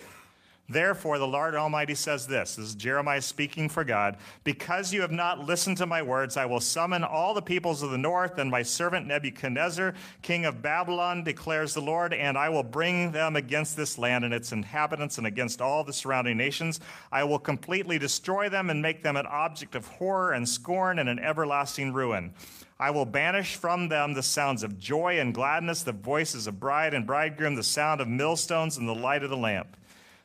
Therefore, 0.70 1.18
the 1.18 1.28
Lord 1.28 1.56
Almighty 1.56 1.96
says 1.96 2.28
this 2.28 2.38
this 2.38 2.58
is 2.58 2.76
Jeremiah 2.76 3.22
speaking 3.22 3.68
for 3.68 3.84
God 3.84 4.18
Because 4.44 4.94
you 4.94 5.02
have 5.02 5.12
not 5.12 5.46
listened 5.46 5.78
to 5.78 5.86
my 5.86 6.02
words, 6.02 6.38
I 6.38 6.46
will 6.46 6.60
summon 6.60 7.04
all 7.04 7.34
the 7.34 7.42
peoples 7.42 7.82
of 7.82 7.92
the 7.92 7.98
north, 7.98 8.38
and 8.38 8.52
my 8.52 8.64
servant 8.64 9.08
Nebuchadnezzar, 9.08 9.94
king 10.22 10.46
of 10.46 10.62
Babylon, 10.62 11.24
declares 11.24 11.74
the 11.74 11.82
Lord, 11.82 12.14
and 12.14 12.38
I 12.38 12.50
will 12.50 12.64
bring 12.64 13.12
them 13.12 13.36
against 13.36 13.76
this 13.76 13.98
land 13.98 14.24
and 14.24 14.34
its 14.34 14.52
inhabitants 14.52 15.18
and 15.18 15.26
against 15.26 15.62
all 15.62 15.84
the 15.84 15.94
surrounding 15.94 16.38
nations. 16.38 16.80
I 17.12 17.24
will 17.24 17.40
completely 17.40 17.98
destroy 17.98 18.50
them 18.50 18.70
and 18.70 18.82
make 18.82 19.04
them 19.04 19.16
an 19.16 19.26
object 19.26 19.76
of 19.76 19.88
horror 19.88 20.34
and 20.34 20.48
scorn 20.48 21.00
and 21.00 21.10
an 21.10 21.20
everlasting 21.20 21.94
ruin. 21.94 22.34
I 22.80 22.92
will 22.92 23.06
banish 23.06 23.56
from 23.56 23.90
them 23.90 24.14
the 24.14 24.22
sounds 24.22 24.64
of 24.64 24.78
joy 24.78 25.20
and 25.20 25.34
gladness, 25.34 25.82
the 25.82 25.92
voices 25.92 26.46
of 26.46 26.60
bride 26.60 26.94
and 26.94 27.08
bridegroom, 27.08 27.56
the 27.56 27.64
sound 27.64 28.02
of 28.02 28.08
millstones, 28.08 28.78
and 28.78 28.88
the 28.88 28.94
light 28.94 29.24
of 29.24 29.30
the 29.30 29.38
lamp. 29.38 29.76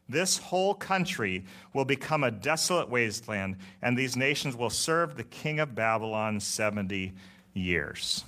This 0.08 0.38
whole 0.38 0.74
country 0.74 1.44
will 1.72 1.84
become 1.84 2.24
a 2.24 2.30
desolate 2.30 2.90
wasteland, 2.90 3.56
and 3.80 3.96
these 3.96 4.16
nations 4.16 4.56
will 4.56 4.70
serve 4.70 5.16
the 5.16 5.24
king 5.24 5.60
of 5.60 5.74
Babylon 5.74 6.40
70 6.40 7.12
years. 7.54 8.24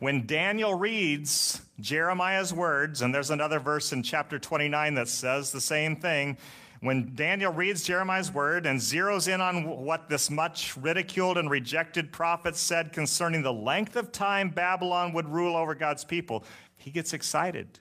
When 0.00 0.26
Daniel 0.26 0.74
reads 0.74 1.60
Jeremiah's 1.78 2.54
words, 2.54 3.02
and 3.02 3.14
there's 3.14 3.30
another 3.30 3.60
verse 3.60 3.92
in 3.92 4.02
chapter 4.02 4.38
29 4.38 4.94
that 4.94 5.08
says 5.08 5.52
the 5.52 5.60
same 5.60 5.96
thing, 5.96 6.38
when 6.80 7.14
Daniel 7.14 7.52
reads 7.52 7.82
Jeremiah's 7.82 8.32
word 8.32 8.64
and 8.64 8.80
zeroes 8.80 9.32
in 9.32 9.42
on 9.42 9.66
what 9.66 10.08
this 10.08 10.30
much 10.30 10.74
ridiculed 10.78 11.36
and 11.36 11.50
rejected 11.50 12.10
prophet 12.10 12.56
said 12.56 12.92
concerning 12.92 13.42
the 13.42 13.52
length 13.52 13.96
of 13.96 14.10
time 14.10 14.48
Babylon 14.48 15.12
would 15.12 15.28
rule 15.28 15.54
over 15.54 15.74
God's 15.74 16.04
people, 16.04 16.44
he 16.78 16.90
gets 16.90 17.12
excited. 17.12 17.78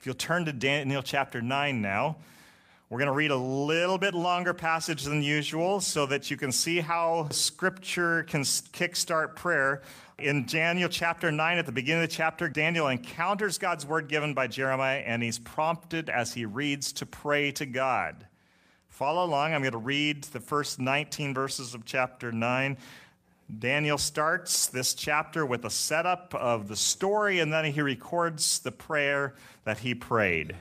If 0.00 0.06
you'll 0.06 0.14
turn 0.14 0.46
to 0.46 0.52
Daniel 0.54 1.02
chapter 1.02 1.42
9 1.42 1.82
now, 1.82 2.16
we're 2.88 3.00
going 3.00 3.08
to 3.08 3.12
read 3.12 3.32
a 3.32 3.36
little 3.36 3.98
bit 3.98 4.14
longer 4.14 4.54
passage 4.54 5.04
than 5.04 5.22
usual 5.22 5.78
so 5.82 6.06
that 6.06 6.30
you 6.30 6.38
can 6.38 6.52
see 6.52 6.80
how 6.80 7.28
scripture 7.28 8.22
can 8.22 8.40
kickstart 8.40 9.36
prayer. 9.36 9.82
In 10.18 10.46
Daniel 10.46 10.88
chapter 10.88 11.30
9, 11.30 11.58
at 11.58 11.66
the 11.66 11.72
beginning 11.72 12.02
of 12.02 12.08
the 12.08 12.16
chapter, 12.16 12.48
Daniel 12.48 12.88
encounters 12.88 13.58
God's 13.58 13.84
word 13.84 14.08
given 14.08 14.32
by 14.32 14.46
Jeremiah, 14.46 15.00
and 15.00 15.22
he's 15.22 15.38
prompted 15.38 16.08
as 16.08 16.32
he 16.32 16.46
reads 16.46 16.94
to 16.94 17.04
pray 17.04 17.52
to 17.52 17.66
God. 17.66 18.26
Follow 18.88 19.26
along. 19.26 19.52
I'm 19.52 19.60
going 19.60 19.72
to 19.72 19.78
read 19.78 20.24
the 20.24 20.40
first 20.40 20.80
19 20.80 21.34
verses 21.34 21.74
of 21.74 21.84
chapter 21.84 22.32
9. 22.32 22.78
Daniel 23.58 23.98
starts 23.98 24.68
this 24.68 24.94
chapter 24.94 25.44
with 25.44 25.64
a 25.64 25.70
setup 25.70 26.34
of 26.34 26.68
the 26.68 26.76
story, 26.76 27.40
and 27.40 27.52
then 27.52 27.64
he 27.64 27.80
records 27.80 28.60
the 28.60 28.70
prayer 28.70 29.34
that 29.64 29.78
he 29.78 29.94
prayed. 29.94 30.54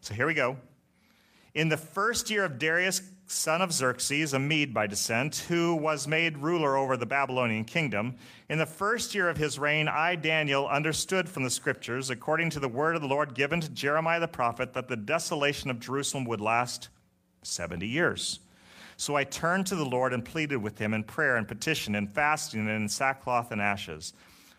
So 0.00 0.14
here 0.14 0.26
we 0.26 0.34
go. 0.34 0.56
In 1.54 1.68
the 1.68 1.76
first 1.76 2.30
year 2.30 2.44
of 2.44 2.58
Darius, 2.58 3.02
son 3.26 3.60
of 3.60 3.72
Xerxes, 3.72 4.32
a 4.32 4.38
Mede 4.38 4.72
by 4.72 4.86
descent, 4.86 5.44
who 5.48 5.74
was 5.74 6.06
made 6.06 6.38
ruler 6.38 6.76
over 6.76 6.96
the 6.96 7.06
Babylonian 7.06 7.64
kingdom, 7.64 8.16
in 8.48 8.58
the 8.58 8.66
first 8.66 9.14
year 9.14 9.28
of 9.28 9.36
his 9.36 9.58
reign, 9.58 9.88
I, 9.88 10.14
Daniel, 10.14 10.68
understood 10.68 11.28
from 11.28 11.42
the 11.42 11.50
scriptures, 11.50 12.08
according 12.08 12.50
to 12.50 12.60
the 12.60 12.68
word 12.68 12.94
of 12.94 13.02
the 13.02 13.08
Lord 13.08 13.34
given 13.34 13.60
to 13.60 13.68
Jeremiah 13.68 14.20
the 14.20 14.28
prophet, 14.28 14.72
that 14.74 14.88
the 14.88 14.96
desolation 14.96 15.70
of 15.70 15.80
Jerusalem 15.80 16.24
would 16.26 16.40
last 16.40 16.88
70 17.42 17.86
years. 17.86 18.40
So 18.96 19.14
I 19.14 19.24
turned 19.24 19.66
to 19.66 19.76
the 19.76 19.84
Lord 19.84 20.12
and 20.12 20.24
pleaded 20.24 20.56
with 20.56 20.78
him 20.78 20.94
in 20.94 21.04
prayer 21.04 21.36
and 21.36 21.46
petition 21.46 21.94
and 21.94 22.10
fasting 22.10 22.60
and 22.60 22.70
in 22.70 22.88
sackcloth 22.88 23.52
and 23.52 23.60
ashes. 23.60 24.14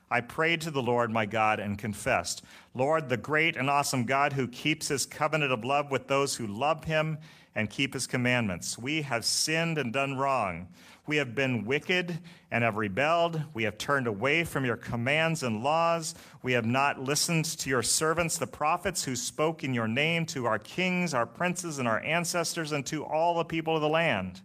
I 0.10 0.22
prayed 0.22 0.62
to 0.62 0.72
the 0.72 0.82
Lord 0.82 1.12
my 1.12 1.26
God 1.26 1.60
and 1.60 1.78
confessed, 1.78 2.44
Lord, 2.74 3.10
the 3.10 3.18
great 3.18 3.58
and 3.58 3.70
awesome 3.70 4.06
God 4.06 4.34
who 4.34 4.48
keeps 4.48 4.88
his 4.88 5.06
covenant 5.06 5.52
of 5.52 5.66
love 5.66 5.92
with 5.92 6.08
those 6.08 6.36
who 6.36 6.48
love 6.48 6.86
him 6.86 7.18
and 7.56 7.70
keep 7.70 7.94
his 7.94 8.08
commandments. 8.08 8.78
We 8.78 9.02
have 9.02 9.26
sinned 9.26 9.78
and 9.78 9.92
done 9.92 10.16
wrong. 10.16 10.68
We 11.08 11.18
have 11.18 11.34
been 11.34 11.64
wicked 11.64 12.20
and 12.52 12.66
have 12.66 12.76
rebelled. 12.76 13.42
We 13.54 13.64
have 13.64 13.78
turned 13.78 14.08
away 14.08 14.44
from 14.44 14.66
your 14.66 14.76
commands 14.76 15.42
and 15.42 15.64
laws. 15.64 16.16
We 16.44 16.52
have 16.52 16.66
not 16.66 17.02
listened 17.02 17.46
to 17.46 17.70
your 17.70 17.82
servants, 17.82 18.38
the 18.38 18.46
prophets, 18.46 19.06
who 19.06 19.16
spoke 19.16 19.64
in 19.64 19.74
your 19.74 19.88
name 19.88 20.26
to 20.28 20.46
our 20.46 20.60
kings, 20.60 21.14
our 21.14 21.26
princes, 21.26 21.80
and 21.80 21.88
our 21.88 22.02
ancestors, 22.02 22.74
and 22.74 22.86
to 22.88 23.06
all 23.06 23.38
the 23.38 23.46
people 23.46 23.74
of 23.76 23.82
the 23.82 23.88
land. 23.88 24.42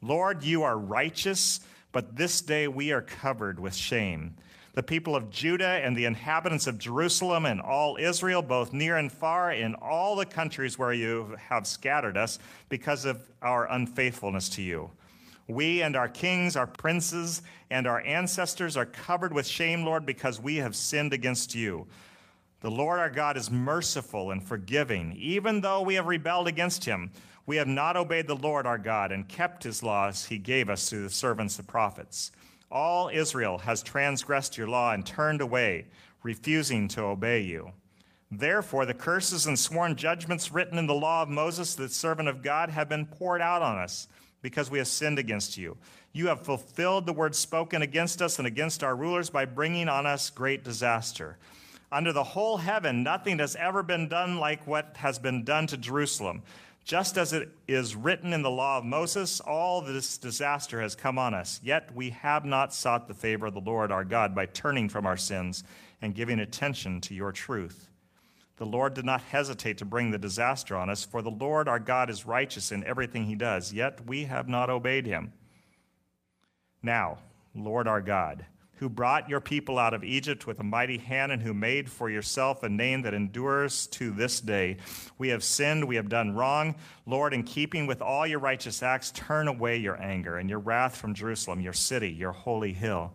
Lord, 0.00 0.44
you 0.44 0.62
are 0.62 0.78
righteous, 0.78 1.58
but 1.90 2.16
this 2.16 2.40
day 2.42 2.68
we 2.68 2.92
are 2.92 3.02
covered 3.02 3.58
with 3.58 3.74
shame. 3.74 4.36
The 4.74 4.82
people 4.84 5.16
of 5.16 5.30
Judah 5.30 5.80
and 5.82 5.96
the 5.96 6.04
inhabitants 6.04 6.68
of 6.68 6.78
Jerusalem 6.78 7.44
and 7.44 7.60
all 7.60 7.96
Israel, 7.96 8.42
both 8.42 8.72
near 8.72 8.96
and 8.96 9.10
far, 9.10 9.50
in 9.50 9.74
all 9.74 10.14
the 10.14 10.26
countries 10.26 10.78
where 10.78 10.92
you 10.92 11.34
have 11.48 11.66
scattered 11.66 12.16
us, 12.16 12.38
because 12.68 13.04
of 13.04 13.28
our 13.42 13.68
unfaithfulness 13.68 14.48
to 14.50 14.62
you. 14.62 14.92
We 15.48 15.82
and 15.82 15.96
our 15.96 16.08
kings, 16.08 16.56
our 16.56 16.66
princes, 16.66 17.40
and 17.70 17.86
our 17.86 18.00
ancestors 18.02 18.76
are 18.76 18.84
covered 18.86 19.32
with 19.32 19.46
shame, 19.46 19.82
Lord, 19.82 20.04
because 20.04 20.38
we 20.40 20.56
have 20.56 20.76
sinned 20.76 21.14
against 21.14 21.54
you. 21.54 21.86
The 22.60 22.70
Lord 22.70 22.98
our 22.98 23.08
God 23.08 23.36
is 23.38 23.50
merciful 23.50 24.30
and 24.30 24.46
forgiving. 24.46 25.16
Even 25.18 25.62
though 25.62 25.80
we 25.80 25.94
have 25.94 26.06
rebelled 26.06 26.48
against 26.48 26.84
him, 26.84 27.10
we 27.46 27.56
have 27.56 27.66
not 27.66 27.96
obeyed 27.96 28.26
the 28.26 28.36
Lord 28.36 28.66
our 28.66 28.76
God 28.76 29.10
and 29.10 29.26
kept 29.26 29.62
his 29.62 29.82
laws 29.82 30.26
he 30.26 30.36
gave 30.36 30.68
us 30.68 30.90
through 30.90 31.04
the 31.04 31.10
servants, 31.10 31.58
of 31.58 31.66
prophets. 31.66 32.30
All 32.70 33.08
Israel 33.08 33.56
has 33.58 33.82
transgressed 33.82 34.58
your 34.58 34.68
law 34.68 34.92
and 34.92 35.06
turned 35.06 35.40
away, 35.40 35.86
refusing 36.22 36.88
to 36.88 37.04
obey 37.04 37.40
you. 37.40 37.72
Therefore, 38.30 38.84
the 38.84 38.92
curses 38.92 39.46
and 39.46 39.58
sworn 39.58 39.96
judgments 39.96 40.52
written 40.52 40.76
in 40.76 40.86
the 40.86 40.94
law 40.94 41.22
of 41.22 41.30
Moses, 41.30 41.74
the 41.74 41.88
servant 41.88 42.28
of 42.28 42.42
God, 42.42 42.68
have 42.68 42.90
been 42.90 43.06
poured 43.06 43.40
out 43.40 43.62
on 43.62 43.78
us 43.78 44.08
because 44.42 44.70
we 44.70 44.78
have 44.78 44.88
sinned 44.88 45.18
against 45.18 45.56
you. 45.56 45.76
You 46.12 46.28
have 46.28 46.42
fulfilled 46.42 47.06
the 47.06 47.12
word 47.12 47.34
spoken 47.34 47.82
against 47.82 48.22
us 48.22 48.38
and 48.38 48.46
against 48.46 48.82
our 48.82 48.96
rulers 48.96 49.30
by 49.30 49.44
bringing 49.44 49.88
on 49.88 50.06
us 50.06 50.30
great 50.30 50.64
disaster. 50.64 51.36
Under 51.90 52.12
the 52.12 52.24
whole 52.24 52.58
heaven, 52.58 53.02
nothing 53.02 53.38
has 53.38 53.56
ever 53.56 53.82
been 53.82 54.08
done 54.08 54.38
like 54.38 54.66
what 54.66 54.96
has 54.98 55.18
been 55.18 55.44
done 55.44 55.66
to 55.68 55.76
Jerusalem. 55.76 56.42
Just 56.84 57.18
as 57.18 57.32
it 57.32 57.50
is 57.66 57.94
written 57.94 58.32
in 58.32 58.42
the 58.42 58.50
law 58.50 58.78
of 58.78 58.84
Moses, 58.84 59.40
all 59.40 59.82
this 59.82 60.16
disaster 60.16 60.80
has 60.80 60.94
come 60.94 61.18
on 61.18 61.34
us. 61.34 61.60
Yet 61.62 61.94
we 61.94 62.10
have 62.10 62.44
not 62.44 62.72
sought 62.74 63.08
the 63.08 63.14
favor 63.14 63.46
of 63.46 63.54
the 63.54 63.60
Lord 63.60 63.92
our 63.92 64.04
God 64.04 64.34
by 64.34 64.46
turning 64.46 64.88
from 64.88 65.06
our 65.06 65.16
sins 65.16 65.64
and 66.00 66.14
giving 66.14 66.40
attention 66.40 67.00
to 67.02 67.14
your 67.14 67.32
truth. 67.32 67.88
The 68.58 68.66
Lord 68.66 68.94
did 68.94 69.04
not 69.04 69.22
hesitate 69.22 69.78
to 69.78 69.84
bring 69.84 70.10
the 70.10 70.18
disaster 70.18 70.76
on 70.76 70.90
us, 70.90 71.04
for 71.04 71.22
the 71.22 71.30
Lord 71.30 71.68
our 71.68 71.78
God 71.78 72.10
is 72.10 72.26
righteous 72.26 72.72
in 72.72 72.84
everything 72.84 73.24
he 73.24 73.36
does, 73.36 73.72
yet 73.72 74.04
we 74.06 74.24
have 74.24 74.48
not 74.48 74.68
obeyed 74.68 75.06
him. 75.06 75.32
Now, 76.82 77.18
Lord 77.54 77.86
our 77.86 78.00
God, 78.00 78.44
who 78.78 78.88
brought 78.88 79.28
your 79.28 79.40
people 79.40 79.78
out 79.78 79.94
of 79.94 80.02
Egypt 80.02 80.46
with 80.46 80.58
a 80.58 80.64
mighty 80.64 80.98
hand 80.98 81.30
and 81.30 81.42
who 81.42 81.54
made 81.54 81.88
for 81.88 82.10
yourself 82.10 82.62
a 82.62 82.68
name 82.68 83.02
that 83.02 83.14
endures 83.14 83.86
to 83.88 84.10
this 84.10 84.40
day. 84.40 84.76
We 85.18 85.28
have 85.28 85.42
sinned, 85.44 85.86
we 85.86 85.96
have 85.96 86.08
done 86.08 86.34
wrong. 86.34 86.74
Lord, 87.06 87.34
in 87.34 87.44
keeping 87.44 87.86
with 87.86 88.02
all 88.02 88.26
your 88.26 88.38
righteous 88.40 88.82
acts, 88.82 89.12
turn 89.12 89.46
away 89.46 89.76
your 89.76 90.00
anger 90.00 90.36
and 90.36 90.50
your 90.50 90.60
wrath 90.60 90.96
from 90.96 91.14
Jerusalem, 91.14 91.60
your 91.60 91.72
city, 91.72 92.10
your 92.10 92.32
holy 92.32 92.72
hill. 92.72 93.12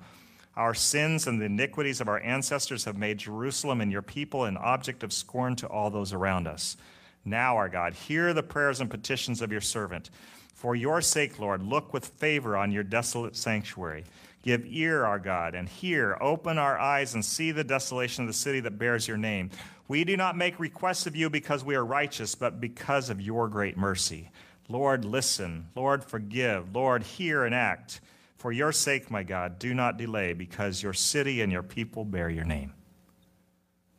Our 0.55 0.73
sins 0.73 1.25
and 1.25 1.41
the 1.41 1.45
iniquities 1.45 1.99
of 1.99 2.07
our 2.07 2.19
ancestors 2.19 2.85
have 2.85 2.97
made 2.97 3.17
Jerusalem 3.17 3.81
and 3.81 3.91
your 3.91 4.03
people 4.03 4.45
an 4.45 4.57
object 4.57 5.03
of 5.03 5.11
scorn 5.11 5.55
to 5.57 5.67
all 5.67 5.89
those 5.89 6.13
around 6.13 6.47
us. 6.47 6.77
Now, 7.25 7.57
our 7.57 7.69
God, 7.69 7.93
hear 7.93 8.33
the 8.33 8.43
prayers 8.43 8.79
and 8.79 8.89
petitions 8.89 9.41
of 9.41 9.51
your 9.51 9.61
servant. 9.61 10.09
For 10.53 10.75
your 10.75 11.01
sake, 11.01 11.39
Lord, 11.39 11.63
look 11.63 11.93
with 11.93 12.05
favor 12.05 12.55
on 12.55 12.71
your 12.71 12.83
desolate 12.83 13.35
sanctuary. 13.35 14.05
Give 14.43 14.63
ear, 14.65 15.05
our 15.05 15.19
God, 15.19 15.55
and 15.55 15.67
hear. 15.67 16.17
Open 16.21 16.57
our 16.57 16.77
eyes 16.77 17.13
and 17.15 17.23
see 17.23 17.51
the 17.51 17.63
desolation 17.63 18.23
of 18.23 18.27
the 18.27 18.33
city 18.33 18.59
that 18.59 18.77
bears 18.77 19.07
your 19.07 19.17
name. 19.17 19.49
We 19.87 20.03
do 20.03 20.15
not 20.15 20.37
make 20.37 20.59
requests 20.59 21.07
of 21.07 21.15
you 21.15 21.29
because 21.29 21.63
we 21.63 21.75
are 21.75 21.85
righteous, 21.85 22.35
but 22.35 22.61
because 22.61 23.09
of 23.09 23.21
your 23.21 23.47
great 23.47 23.77
mercy. 23.77 24.29
Lord, 24.69 25.05
listen. 25.05 25.67
Lord, 25.75 26.03
forgive. 26.03 26.75
Lord, 26.75 27.03
hear 27.03 27.43
and 27.43 27.55
act. 27.55 28.01
For 28.43 28.51
your 28.51 28.73
sake, 28.73 29.09
my 29.09 29.23
God, 29.23 29.57
do 29.57 29.73
not 29.73 29.97
delay, 29.97 30.33
because 30.33 30.83
your 30.83 30.91
city 30.91 31.39
and 31.39 31.49
your 31.49 31.63
people 31.63 32.03
bear 32.03 32.29
your 32.29 32.43
name. 32.43 32.73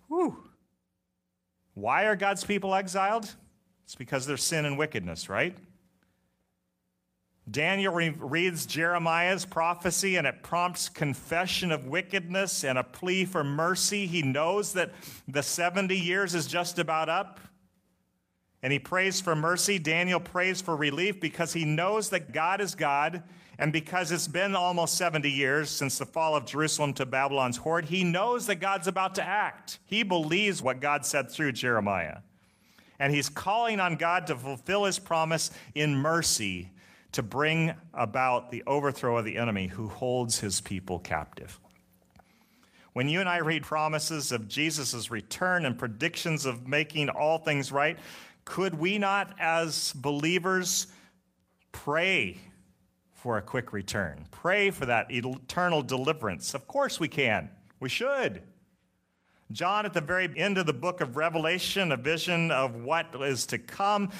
Whew. 0.08 0.36
Why 1.72 2.04
are 2.04 2.14
God's 2.14 2.44
people 2.44 2.74
exiled? 2.74 3.34
It's 3.84 3.94
because 3.94 4.26
their 4.26 4.36
sin 4.36 4.66
and 4.66 4.76
wickedness, 4.76 5.30
right? 5.30 5.56
Daniel 7.50 7.94
re- 7.94 8.14
reads 8.18 8.66
Jeremiah's 8.66 9.46
prophecy 9.46 10.16
and 10.16 10.26
it 10.26 10.42
prompts 10.42 10.90
confession 10.90 11.72
of 11.72 11.86
wickedness 11.86 12.64
and 12.64 12.76
a 12.76 12.84
plea 12.84 13.24
for 13.24 13.44
mercy. 13.44 14.06
He 14.06 14.20
knows 14.20 14.74
that 14.74 14.92
the 15.26 15.42
70 15.42 15.98
years 15.98 16.34
is 16.34 16.46
just 16.46 16.78
about 16.78 17.08
up. 17.08 17.40
and 18.62 18.70
he 18.74 18.78
prays 18.78 19.22
for 19.22 19.34
mercy. 19.34 19.78
Daniel 19.78 20.20
prays 20.20 20.60
for 20.60 20.76
relief 20.76 21.18
because 21.18 21.54
he 21.54 21.64
knows 21.64 22.10
that 22.10 22.32
God 22.32 22.60
is 22.60 22.74
God. 22.74 23.22
And 23.58 23.72
because 23.72 24.10
it's 24.10 24.28
been 24.28 24.54
almost 24.54 24.96
70 24.96 25.30
years 25.30 25.70
since 25.70 25.98
the 25.98 26.06
fall 26.06 26.34
of 26.34 26.44
Jerusalem 26.44 26.92
to 26.94 27.06
Babylon's 27.06 27.56
horde, 27.56 27.84
he 27.84 28.02
knows 28.02 28.46
that 28.46 28.56
God's 28.56 28.88
about 28.88 29.14
to 29.16 29.22
act. 29.22 29.78
He 29.84 30.02
believes 30.02 30.62
what 30.62 30.80
God 30.80 31.06
said 31.06 31.30
through 31.30 31.52
Jeremiah. 31.52 32.18
And 32.98 33.14
he's 33.14 33.28
calling 33.28 33.80
on 33.80 33.96
God 33.96 34.26
to 34.28 34.36
fulfill 34.36 34.84
his 34.84 34.98
promise 34.98 35.50
in 35.74 35.94
mercy 35.94 36.70
to 37.12 37.22
bring 37.22 37.72
about 37.92 38.50
the 38.50 38.64
overthrow 38.66 39.18
of 39.18 39.24
the 39.24 39.36
enemy 39.36 39.68
who 39.68 39.88
holds 39.88 40.40
his 40.40 40.60
people 40.60 40.98
captive. 40.98 41.60
When 42.92 43.08
you 43.08 43.20
and 43.20 43.28
I 43.28 43.38
read 43.38 43.62
promises 43.62 44.32
of 44.32 44.48
Jesus' 44.48 45.10
return 45.10 45.64
and 45.64 45.78
predictions 45.78 46.44
of 46.44 46.66
making 46.66 47.08
all 47.08 47.38
things 47.38 47.70
right, 47.70 47.98
could 48.44 48.74
we 48.74 48.98
not, 48.98 49.34
as 49.38 49.92
believers, 49.92 50.88
pray 51.72 52.38
for 53.24 53.38
a 53.38 53.42
quick 53.42 53.72
return? 53.72 54.26
Pray 54.30 54.70
for 54.70 54.84
that 54.84 55.10
eternal 55.10 55.80
deliverance? 55.80 56.52
Of 56.52 56.66
course 56.68 57.00
we 57.00 57.08
can. 57.08 57.48
We 57.80 57.88
should. 57.88 58.42
John, 59.50 59.86
at 59.86 59.94
the 59.94 60.02
very 60.02 60.30
end 60.36 60.58
of 60.58 60.66
the 60.66 60.74
book 60.74 61.00
of 61.00 61.16
Revelation, 61.16 61.90
a 61.90 61.96
vision 61.96 62.50
of 62.50 62.74
what 62.74 63.14
is 63.22 63.46
to 63.46 63.56
come, 63.56 64.10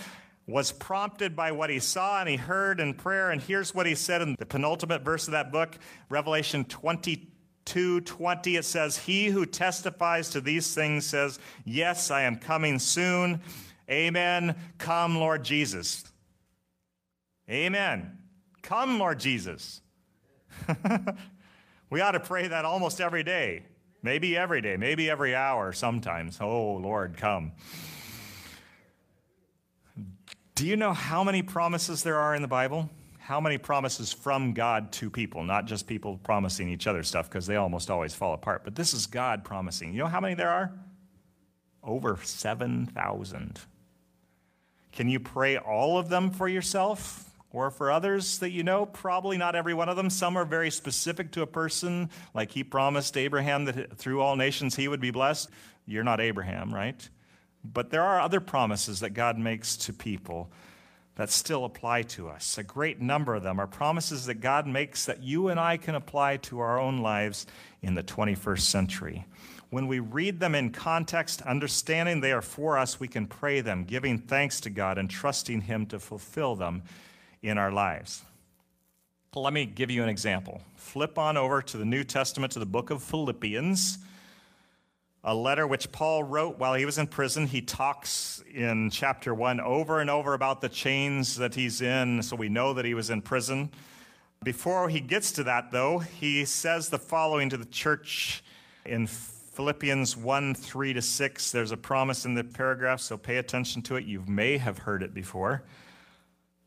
was 0.47 0.73
prompted 0.73 1.37
by 1.37 1.53
what 1.53 1.69
he 1.69 1.81
saw 1.81 2.21
and 2.21 2.31
he 2.31 2.37
heard 2.37 2.81
in 2.81 2.95
prayer. 2.95 3.31
And 3.31 3.43
here's 3.43 3.75
what 3.75 3.85
he 3.85 3.95
said 3.95 4.23
in 4.23 4.37
the 4.39 4.47
penultimate 4.47 5.03
verse 5.03 5.29
of 5.29 5.33
that 5.33 5.53
book, 5.53 5.77
Revelation 6.09 6.65
22 6.65 8.01
20. 8.01 8.57
It 8.57 8.65
says, 8.65 8.97
He 8.97 9.27
who 9.27 9.45
testifies 9.45 10.31
to 10.31 10.41
these 10.41 10.75
things 10.75 11.05
says, 11.05 11.39
Yes, 11.67 12.11
I 12.11 12.23
am 12.23 12.37
coming 12.37 12.79
soon. 12.79 13.43
Amen. 13.91 14.57
Come, 14.79 15.17
Lord 15.17 15.45
Jesus. 15.45 16.05
Amen. 17.51 18.24
Come, 18.65 18.99
Lord 18.99 19.21
Jesus. 19.21 19.83
we 21.91 22.01
ought 22.01 22.13
to 22.13 22.21
pray 22.21 22.49
that 22.49 22.65
almost 22.65 22.99
every 22.99 23.23
day. 23.23 23.67
Maybe 24.03 24.37
every 24.37 24.63
day, 24.63 24.79
maybe 24.79 25.09
every 25.11 25.35
hour 25.35 25.73
sometimes. 25.73 26.39
Oh, 26.41 26.73
Lord, 26.77 27.17
come. 27.17 27.53
Do 30.55 30.67
you 30.67 30.77
know 30.77 30.95
how 30.95 31.23
many 31.23 31.43
promises 31.43 32.03
there 32.03 32.19
are 32.19 32.35
in 32.35 32.41
the 32.41 32.49
Bible? 32.49 32.89
How 33.19 33.39
many 33.39 33.59
promises 33.59 34.15
from 34.15 34.55
God 34.55 34.93
to 34.93 35.11
people, 35.11 35.45
not 35.45 35.67
just 35.67 35.87
people 35.87 36.19
promising 36.23 36.71
each 36.71 36.87
other 36.87 37.03
stuff 37.03 37.29
because 37.29 37.47
they 37.47 37.57
almost 37.57 37.91
always 37.91 38.15
fall 38.15 38.33
apart. 38.33 38.63
But 38.65 38.77
this 38.77 38.95
is 38.95 39.07
God 39.07 39.45
promising. 39.45 39.93
You 39.93 40.01
know 40.01 40.07
how 40.07 40.21
many 40.21 40.35
there 40.35 40.51
are? 40.51 40.73
Over 41.83 42.19
7,000. 42.23 43.61
Can 44.93 45.09
you 45.11 45.21
pray 45.21 45.59
all 45.59 45.99
of 45.99 46.09
them 46.09 46.31
for 46.31 46.49
yourself 46.49 47.34
or 47.55 47.71
for 47.71 47.91
others 47.91 48.39
that 48.39 48.51
you 48.51 48.63
know? 48.63 48.85
Probably 48.85 49.39
not 49.39 49.55
every 49.55 49.73
one 49.73 49.89
of 49.89 49.97
them. 49.97 50.11
Some 50.11 50.37
are 50.37 50.45
very 50.45 50.71
specific 50.71 51.31
to 51.33 51.43
a 51.43 51.47
person, 51.47 52.11
like 52.35 52.51
he 52.51 52.65
promised 52.65 53.17
Abraham 53.17 53.65
that 53.67 53.97
through 53.97 54.21
all 54.21 54.37
nations 54.37 54.77
he 54.77 54.89
would 54.89 55.01
be 55.01 55.13
blessed. 55.13 55.49
You're 55.87 56.05
not 56.05 56.21
Abraham, 56.21 56.75
right? 56.75 57.09
But 57.65 57.91
there 57.91 58.03
are 58.03 58.21
other 58.21 58.41
promises 58.41 59.01
that 59.01 59.11
God 59.11 59.39
makes 59.39 59.77
to 59.79 59.93
people 59.93 60.51
that 61.15 61.31
still 61.31 61.65
apply 61.65 62.03
to 62.03 62.29
us. 62.29 62.59
A 62.59 62.65
great 62.65 63.01
number 63.01 63.37
of 63.37 63.45
them 63.45 63.61
are 63.61 63.69
promises 63.69 64.27
that 64.27 64.41
God 64.41 64.67
makes 64.67 65.07
that 65.07 65.23
you 65.23 65.49
and 65.49 65.61
I 65.61 65.77
can 65.77 65.95
apply 65.95 66.39
to 66.39 66.59
our 66.59 66.79
own 66.79 66.99
lives 66.99 67.47
in 67.83 67.95
the 67.95 68.03
21st 68.03 68.61
century. 68.61 69.27
When 69.71 69.87
we 69.87 70.01
read 70.01 70.41
them 70.41 70.57
in 70.57 70.71
context, 70.71 71.41
understanding 71.43 72.21
they 72.21 72.33
are 72.33 72.43
for 72.43 72.79
us, 72.79 72.99
we 72.99 73.09
can 73.09 73.27
pray 73.27 73.61
them, 73.61 73.85
giving 73.85 74.19
thanks 74.19 74.61
to 74.63 74.71
God 74.71 74.99
and 74.99 75.09
trusting 75.09 75.63
Him 75.63 75.87
to 75.87 76.01
fulfill 76.01 76.57
them 76.57 76.83
in 77.45 77.59
our 77.59 77.71
lives. 77.71 78.23
Let 79.37 79.53
me 79.53 79.67
give 79.67 79.91
you 79.91 80.03
an 80.03 80.09
example. 80.09 80.61
Flip 80.77 81.19
on 81.19 81.37
over 81.37 81.61
to 81.63 81.77
the 81.77 81.85
New 81.85 82.05
Testament 82.05 82.53
to 82.53 82.59
the 82.59 82.67
book 82.67 82.91
of 82.91 83.03
Philippians 83.03 83.99
a 85.27 85.35
letter 85.35 85.67
which 85.67 85.91
Paul 85.91 86.23
wrote 86.23 86.59
while 86.59 86.75
he 86.75 86.85
was 86.85 86.99
in 86.99 87.07
prison. 87.07 87.47
He 87.47 87.63
talks 87.63 88.45
in 88.53 88.91
chapter 88.91 89.35
1 89.35 89.59
over 89.59 90.01
and 90.01 90.11
over 90.11 90.35
about 90.35 90.61
the 90.61 90.69
chains 90.69 91.37
that 91.37 91.55
he's 91.55 91.81
in, 91.81 92.23
so 92.23 92.37
we 92.37 92.51
know 92.51 92.75
that 92.75 92.85
he 92.85 92.93
was 92.93 93.09
in 93.09 93.23
prison. 93.23 93.71
Before 94.45 94.91
he 94.91 95.01
gets 95.01 95.33
to 95.33 95.45
that, 95.45 95.71
though, 95.73 95.99
he 95.99 96.45
says 96.45 96.91
the 96.91 96.99
following 96.99 97.49
to 97.49 97.57
the 97.57 97.65
church 97.65 98.45
in 98.85 99.07
Philippians 99.07 100.15
1 100.15 100.55
3 100.55 100.93
to 100.93 101.01
6. 101.01 101.53
There's 101.53 101.73
a 101.73 101.77
promise 101.79 102.27
in 102.27 102.35
the 102.35 102.45
paragraph, 102.45 103.01
so 103.01 103.17
pay 103.17 103.39
attention 103.39 103.81
to 103.83 103.97
it. 103.97 104.05
You 104.05 104.23
may 104.27 104.59
have 104.59 104.77
heard 104.77 105.03
it 105.03 105.15
before. 105.15 105.63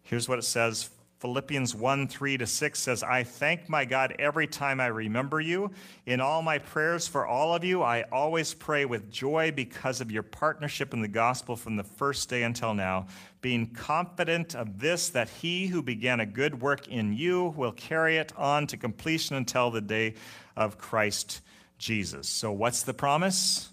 Here's 0.07 0.29
what 0.29 0.39
it 0.39 0.43
says 0.43 0.89
Philippians 1.19 1.75
1 1.75 2.07
3 2.07 2.37
to 2.37 2.47
6 2.47 2.79
says, 2.79 3.03
I 3.03 3.23
thank 3.23 3.67
my 3.67 3.83
God 3.83 4.15
every 4.19 4.47
time 4.47 4.79
I 4.79 4.87
remember 4.87 5.41
you. 5.41 5.71
In 6.05 6.21
all 6.21 6.41
my 6.41 6.59
prayers 6.59 7.09
for 7.09 7.27
all 7.27 7.53
of 7.53 7.65
you, 7.65 7.81
I 7.83 8.03
always 8.03 8.53
pray 8.53 8.85
with 8.85 9.11
joy 9.11 9.51
because 9.51 9.99
of 9.99 10.09
your 10.09 10.23
partnership 10.23 10.93
in 10.93 11.01
the 11.01 11.09
gospel 11.09 11.57
from 11.57 11.75
the 11.75 11.83
first 11.83 12.29
day 12.29 12.43
until 12.43 12.73
now, 12.73 13.07
being 13.41 13.67
confident 13.67 14.55
of 14.55 14.79
this, 14.79 15.09
that 15.09 15.27
he 15.27 15.67
who 15.67 15.81
began 15.81 16.21
a 16.21 16.25
good 16.25 16.61
work 16.61 16.87
in 16.87 17.13
you 17.13 17.53
will 17.57 17.73
carry 17.73 18.15
it 18.15 18.31
on 18.37 18.65
to 18.67 18.77
completion 18.77 19.35
until 19.35 19.71
the 19.71 19.81
day 19.81 20.13
of 20.55 20.77
Christ 20.77 21.41
Jesus. 21.79 22.29
So, 22.29 22.53
what's 22.53 22.83
the 22.83 22.93
promise? 22.93 23.69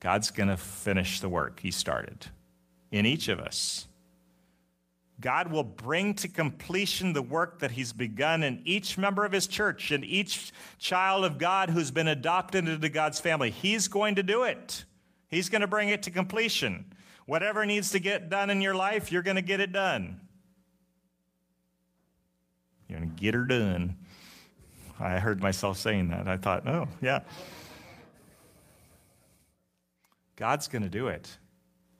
God's 0.00 0.32
going 0.32 0.48
to 0.48 0.56
finish 0.56 1.20
the 1.20 1.28
work 1.28 1.60
he 1.60 1.70
started 1.70 2.26
in 2.90 3.06
each 3.06 3.28
of 3.28 3.38
us. 3.38 3.86
God 5.20 5.50
will 5.50 5.64
bring 5.64 6.14
to 6.14 6.28
completion 6.28 7.12
the 7.12 7.22
work 7.22 7.58
that 7.60 7.72
He's 7.72 7.92
begun 7.92 8.42
in 8.42 8.62
each 8.64 8.96
member 8.96 9.24
of 9.24 9.32
His 9.32 9.46
church 9.46 9.90
and 9.90 10.04
each 10.04 10.52
child 10.78 11.24
of 11.24 11.38
God 11.38 11.70
who's 11.70 11.90
been 11.90 12.08
adopted 12.08 12.68
into 12.68 12.88
God's 12.88 13.20
family. 13.20 13.50
He's 13.50 13.88
going 13.88 14.14
to 14.14 14.22
do 14.22 14.44
it, 14.44 14.84
He's 15.28 15.48
going 15.48 15.60
to 15.60 15.66
bring 15.66 15.88
it 15.88 16.02
to 16.04 16.10
completion. 16.10 16.92
Whatever 17.26 17.64
needs 17.64 17.90
to 17.92 18.00
get 18.00 18.28
done 18.28 18.50
in 18.50 18.60
your 18.60 18.74
life, 18.74 19.12
you're 19.12 19.22
going 19.22 19.36
to 19.36 19.42
get 19.42 19.60
it 19.60 19.72
done. 19.72 20.20
You're 22.88 22.98
going 22.98 23.14
to 23.14 23.22
get 23.22 23.34
her 23.34 23.44
done. 23.44 23.96
I 24.98 25.20
heard 25.20 25.40
myself 25.40 25.78
saying 25.78 26.08
that. 26.08 26.26
I 26.26 26.36
thought, 26.36 26.66
oh, 26.66 26.88
yeah. 27.00 27.20
God's 30.34 30.66
going 30.66 30.82
to 30.82 30.88
do 30.88 31.06
it. 31.06 31.38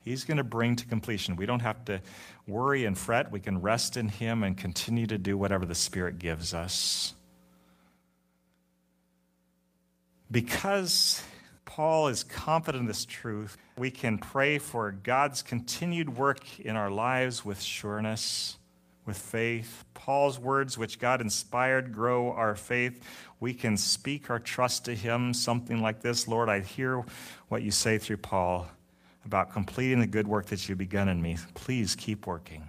He's 0.02 0.24
going 0.24 0.38
to 0.38 0.44
bring 0.44 0.76
to 0.76 0.86
completion. 0.86 1.36
We 1.36 1.46
don't 1.46 1.60
have 1.60 1.84
to 1.84 2.00
worry 2.46 2.84
and 2.84 2.96
fret. 2.96 3.30
We 3.30 3.40
can 3.40 3.60
rest 3.60 3.96
in 3.96 4.08
Him 4.08 4.42
and 4.42 4.56
continue 4.56 5.06
to 5.06 5.18
do 5.18 5.36
whatever 5.36 5.66
the 5.66 5.74
Spirit 5.74 6.18
gives 6.18 6.54
us. 6.54 7.14
Because 10.30 11.22
Paul 11.66 12.08
is 12.08 12.24
confident 12.24 12.82
in 12.82 12.86
this 12.86 13.04
truth, 13.04 13.58
we 13.76 13.90
can 13.90 14.16
pray 14.16 14.58
for 14.58 14.90
God's 14.90 15.42
continued 15.42 16.16
work 16.16 16.60
in 16.60 16.76
our 16.76 16.90
lives 16.90 17.44
with 17.44 17.60
sureness, 17.60 18.56
with 19.04 19.18
faith. 19.18 19.84
Paul's 19.92 20.38
words, 20.38 20.78
which 20.78 20.98
God 20.98 21.20
inspired, 21.20 21.92
grow 21.92 22.32
our 22.32 22.54
faith. 22.54 23.02
We 23.38 23.52
can 23.52 23.76
speak 23.76 24.30
our 24.30 24.38
trust 24.38 24.86
to 24.86 24.94
Him, 24.94 25.34
something 25.34 25.82
like 25.82 26.00
this 26.00 26.26
Lord, 26.26 26.48
I 26.48 26.60
hear 26.60 27.04
what 27.48 27.62
you 27.62 27.70
say 27.70 27.98
through 27.98 28.18
Paul 28.18 28.68
about 29.24 29.52
completing 29.52 30.00
the 30.00 30.06
good 30.06 30.26
work 30.26 30.46
that 30.46 30.68
you've 30.68 30.78
begun 30.78 31.08
in 31.08 31.20
me. 31.20 31.36
Please 31.54 31.94
keep 31.94 32.26
working. 32.26 32.68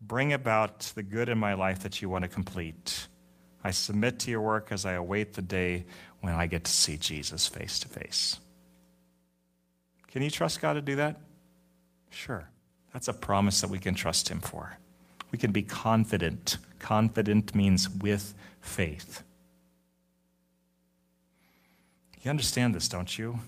Bring 0.00 0.32
about 0.32 0.80
the 0.94 1.02
good 1.02 1.28
in 1.28 1.38
my 1.38 1.54
life 1.54 1.80
that 1.80 2.02
you 2.02 2.08
want 2.08 2.24
to 2.24 2.28
complete. 2.28 3.08
I 3.62 3.70
submit 3.70 4.18
to 4.20 4.30
your 4.30 4.42
work 4.42 4.68
as 4.70 4.84
I 4.84 4.92
await 4.92 5.32
the 5.32 5.42
day 5.42 5.86
when 6.20 6.34
I 6.34 6.46
get 6.46 6.64
to 6.64 6.70
see 6.70 6.98
Jesus 6.98 7.46
face 7.46 7.78
to 7.80 7.88
face. 7.88 8.38
Can 10.08 10.22
you 10.22 10.30
trust 10.30 10.60
God 10.60 10.74
to 10.74 10.82
do 10.82 10.96
that? 10.96 11.20
Sure. 12.10 12.48
That's 12.92 13.08
a 13.08 13.12
promise 13.12 13.60
that 13.62 13.70
we 13.70 13.78
can 13.78 13.94
trust 13.94 14.28
Him 14.28 14.40
for. 14.40 14.78
We 15.32 15.38
can 15.38 15.50
be 15.50 15.62
confident. 15.62 16.58
Confident 16.78 17.54
means 17.54 17.88
with 17.88 18.34
faith. 18.60 19.22
You 22.22 22.30
understand 22.30 22.74
this, 22.74 22.88
don't 22.88 23.18
you? 23.18 23.40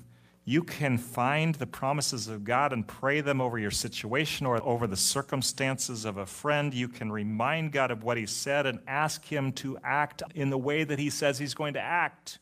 You 0.49 0.63
can 0.63 0.97
find 0.97 1.57
the 1.57 1.67
promises 1.67 2.29
of 2.29 2.45
God 2.45 2.73
and 2.73 2.87
pray 2.87 3.21
them 3.21 3.41
over 3.41 3.59
your 3.59 3.73
situation 3.73 4.47
or 4.47 4.63
over 4.63 4.87
the 4.87 4.97
circumstances 4.97 6.05
of 6.05 6.19
a 6.19 6.25
friend. 6.25 6.73
You 6.73 6.87
can 6.87 7.11
remind 7.11 7.73
God 7.73 7.91
of 7.91 8.05
what 8.05 8.17
He 8.17 8.27
said 8.27 8.65
and 8.65 8.79
ask 8.87 9.25
Him 9.25 9.51
to 9.55 9.77
act 9.83 10.23
in 10.37 10.51
the 10.51 10.57
way 10.57 10.85
that 10.85 11.01
He 11.01 11.11
says 11.11 11.37
He's 11.41 11.55
going 11.55 11.75
to 11.75 11.81
act. 11.81 12.39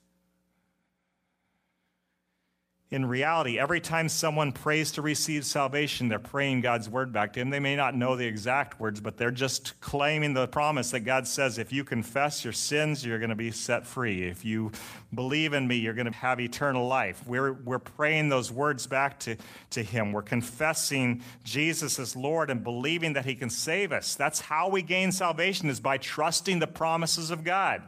In 2.90 3.06
reality, 3.06 3.58
every 3.58 3.80
time 3.80 4.08
someone 4.08 4.52
prays 4.52 4.92
to 4.92 5.02
receive 5.02 5.46
salvation, 5.46 6.08
they're 6.08 6.18
praying 6.18 6.60
God's 6.60 6.88
word 6.88 7.12
back 7.12 7.32
to 7.32 7.40
Him. 7.40 7.48
They 7.48 7.58
may 7.58 7.76
not 7.76 7.96
know 7.96 8.14
the 8.14 8.26
exact 8.26 8.78
words, 8.78 9.00
but 9.00 9.16
they're 9.16 9.30
just 9.30 9.80
claiming 9.80 10.34
the 10.34 10.46
promise 10.46 10.90
that 10.90 11.00
God 11.00 11.26
says 11.26 11.58
if 11.58 11.72
you 11.72 11.82
confess 11.82 12.44
your 12.44 12.52
sins, 12.52 13.04
you're 13.04 13.18
going 13.18 13.30
to 13.30 13.36
be 13.36 13.50
set 13.50 13.86
free. 13.86 14.24
If 14.24 14.44
you 14.44 14.70
believe 15.14 15.54
in 15.54 15.66
me, 15.66 15.76
you're 15.76 15.94
going 15.94 16.12
to 16.12 16.18
have 16.18 16.40
eternal 16.40 16.86
life. 16.86 17.26
We're, 17.26 17.54
we're 17.54 17.78
praying 17.78 18.28
those 18.28 18.52
words 18.52 18.86
back 18.86 19.18
to, 19.20 19.36
to 19.70 19.82
Him. 19.82 20.12
We're 20.12 20.22
confessing 20.22 21.22
Jesus 21.42 21.98
as 21.98 22.14
Lord 22.14 22.50
and 22.50 22.62
believing 22.62 23.14
that 23.14 23.24
He 23.24 23.34
can 23.34 23.50
save 23.50 23.92
us. 23.92 24.14
That's 24.14 24.40
how 24.40 24.68
we 24.68 24.82
gain 24.82 25.10
salvation, 25.10 25.70
is 25.70 25.80
by 25.80 25.96
trusting 25.96 26.58
the 26.58 26.66
promises 26.66 27.30
of 27.30 27.44
God 27.44 27.82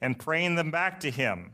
and 0.00 0.16
praying 0.16 0.54
them 0.54 0.70
back 0.70 1.00
to 1.00 1.10
Him. 1.10 1.50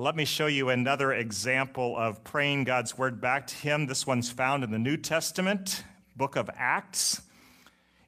Let 0.00 0.16
me 0.16 0.24
show 0.24 0.46
you 0.46 0.70
another 0.70 1.12
example 1.12 1.94
of 1.94 2.24
praying 2.24 2.64
God's 2.64 2.96
word 2.96 3.20
back 3.20 3.46
to 3.48 3.54
him. 3.54 3.84
This 3.84 4.06
one's 4.06 4.30
found 4.30 4.64
in 4.64 4.70
the 4.70 4.78
New 4.78 4.96
Testament, 4.96 5.84
book 6.16 6.36
of 6.36 6.48
Acts. 6.56 7.20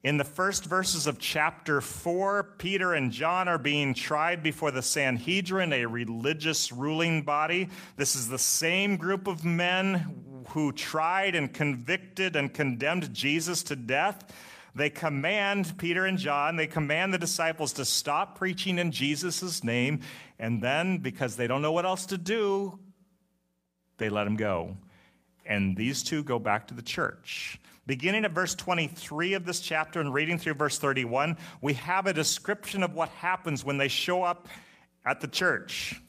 In 0.03 0.17
the 0.17 0.25
first 0.25 0.65
verses 0.65 1.07
of 1.07 1.19
chapter 1.19 1.83
4, 1.83 2.45
Peter 2.57 2.95
and 2.95 3.13
John 3.13 3.47
are 3.47 3.59
being 3.59 3.93
tried 3.93 4.43
before 4.43 4.71
the 4.71 4.81
Sanhedrin, 4.81 5.75
a 5.75 5.85
religious 5.85 6.73
ruling 6.73 7.25
body. 7.25 7.69
This 7.99 8.17
is 8.17 8.27
the 8.27 8.39
same 8.39 8.97
group 8.97 9.27
of 9.27 9.45
men 9.45 10.45
who 10.49 10.73
tried 10.73 11.35
and 11.35 11.53
convicted 11.53 12.37
and 12.37 12.55
condemned 12.55 13.13
Jesus 13.13 13.63
to 13.65 13.77
death. 13.77 14.33
They 14.75 14.89
command 14.89 15.77
Peter 15.77 16.07
and 16.07 16.17
John, 16.17 16.57
they 16.57 16.67
command 16.67 17.13
the 17.13 17.19
disciples 17.19 17.75
to 17.75 17.85
stop 17.85 18.39
preaching 18.39 18.79
in 18.79 18.91
Jesus' 18.91 19.63
name. 19.63 20.01
And 20.43 20.61
then, 20.61 20.99
because 20.99 21.37
they 21.37 21.47
don't 21.47 21.63
know 21.63 21.71
what 21.71 21.87
else 21.87 22.07
to 22.07 22.19
do, 22.19 22.77
they 23.99 24.09
let 24.09 24.27
him 24.27 24.35
go. 24.35 24.77
And 25.47 25.77
these 25.77 26.03
two 26.03 26.25
go 26.25 26.41
back 26.41 26.67
to 26.67 26.75
the 26.75 26.83
church. 26.83 27.61
Beginning 27.87 28.25
at 28.25 28.33
verse 28.33 28.57
23 28.57 29.35
of 29.35 29.47
this 29.47 29.61
chapter 29.61 30.01
and 30.01 30.13
reading 30.13 30.39
through 30.39 30.55
verse 30.55 30.79
31, 30.79 31.37
we 31.61 31.75
have 31.75 32.09
a 32.09 32.13
description 32.13 32.83
of 32.83 32.93
what 32.93 33.09
happens 33.11 33.65
when 33.65 33.79
they 33.79 33.87
show 33.87 34.25
up 34.25 34.49
at 35.05 35.21
the 35.21 35.29
church. 35.29 36.01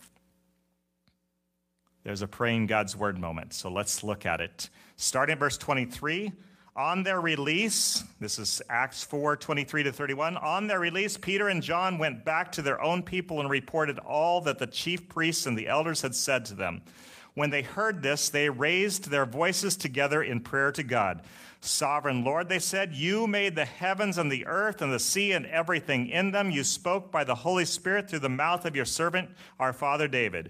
There's 2.04 2.24
a 2.24 2.28
praying 2.28 2.66
God's 2.66 2.98
word 2.98 3.20
moment. 3.20 3.54
So 3.54 3.70
let's 3.70 4.04
look 4.04 4.26
at 4.26 4.42
it. 4.42 4.68
Starting 4.96 5.34
at 5.34 5.40
verse 5.40 5.60
23. 5.60 6.32
On 6.76 7.04
their 7.04 7.22
release, 7.22 8.04
this 8.20 8.40
is 8.40 8.60
Acts 8.68 9.04
4 9.04 9.38
23 9.38 9.84
to 9.84 9.92
31. 9.92 10.38
On 10.38 10.66
their 10.66 10.80
release, 10.80 11.18
Peter 11.18 11.50
and 11.50 11.62
John 11.62 12.00
went 12.00 12.26
back 12.26 12.52
to 12.54 12.64
their 12.64 12.82
own 12.82 13.04
people 13.04 13.40
and 13.40 13.48
reported 13.48 14.00
all 14.00 14.42
that 14.42 14.58
the 14.58 14.66
chief 14.66 15.08
priests 15.08 15.46
and 15.46 15.56
the 15.56 15.68
elders 15.68 16.02
had 16.02 16.16
said 16.16 16.46
to 16.46 16.56
them. 16.56 16.82
When 17.36 17.52
they 17.52 17.62
heard 17.62 18.02
this, 18.02 18.30
they 18.30 18.50
raised 18.50 19.10
their 19.10 19.28
voices 19.28 19.78
together 19.78 20.24
in 20.24 20.40
prayer 20.40 20.72
to 20.72 20.82
God. 20.82 21.22
Sovereign 21.62 22.24
Lord, 22.24 22.50
they 22.50 22.60
said, 22.60 22.96
You 22.96 23.28
made 23.28 23.56
the 23.56 23.66
heavens 23.66 24.18
and 24.18 24.32
the 24.32 24.48
earth 24.48 24.82
and 24.82 24.92
the 24.92 25.00
sea 25.00 25.32
and 25.32 25.46
everything 25.46 26.08
in 26.08 26.32
them. 26.32 26.50
You 26.50 26.64
spoke 26.64 27.12
by 27.12 27.24
the 27.24 27.36
Holy 27.36 27.66
Spirit 27.66 28.10
through 28.10 28.20
the 28.20 28.30
mouth 28.30 28.66
of 28.66 28.76
your 28.76 28.86
servant, 28.86 29.30
our 29.60 29.74
father 29.74 30.08
David. 30.08 30.50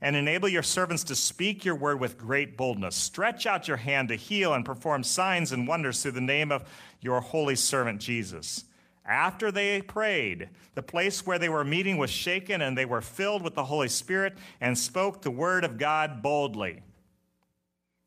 and 0.00 0.16
enable 0.16 0.48
your 0.48 0.62
servants 0.62 1.04
to 1.04 1.14
speak 1.14 1.64
your 1.64 1.74
word 1.74 2.00
with 2.00 2.18
great 2.18 2.56
boldness. 2.56 2.96
Stretch 2.96 3.46
out 3.46 3.68
your 3.68 3.76
hand 3.76 4.08
to 4.08 4.16
heal 4.16 4.54
and 4.54 4.64
perform 4.64 5.02
signs 5.04 5.52
and 5.52 5.68
wonders 5.68 6.02
through 6.02 6.12
the 6.12 6.20
name 6.20 6.50
of 6.50 6.64
your 7.00 7.20
holy 7.20 7.56
servant 7.56 8.00
Jesus. 8.00 8.64
After 9.04 9.50
they 9.50 9.82
prayed, 9.82 10.50
the 10.74 10.82
place 10.82 11.26
where 11.26 11.38
they 11.38 11.48
were 11.48 11.64
meeting 11.64 11.98
was 11.98 12.10
shaken, 12.10 12.62
and 12.62 12.78
they 12.78 12.84
were 12.84 13.00
filled 13.00 13.42
with 13.42 13.54
the 13.54 13.64
Holy 13.64 13.88
Spirit 13.88 14.38
and 14.60 14.78
spoke 14.78 15.22
the 15.22 15.30
word 15.30 15.64
of 15.64 15.78
God 15.78 16.22
boldly. 16.22 16.82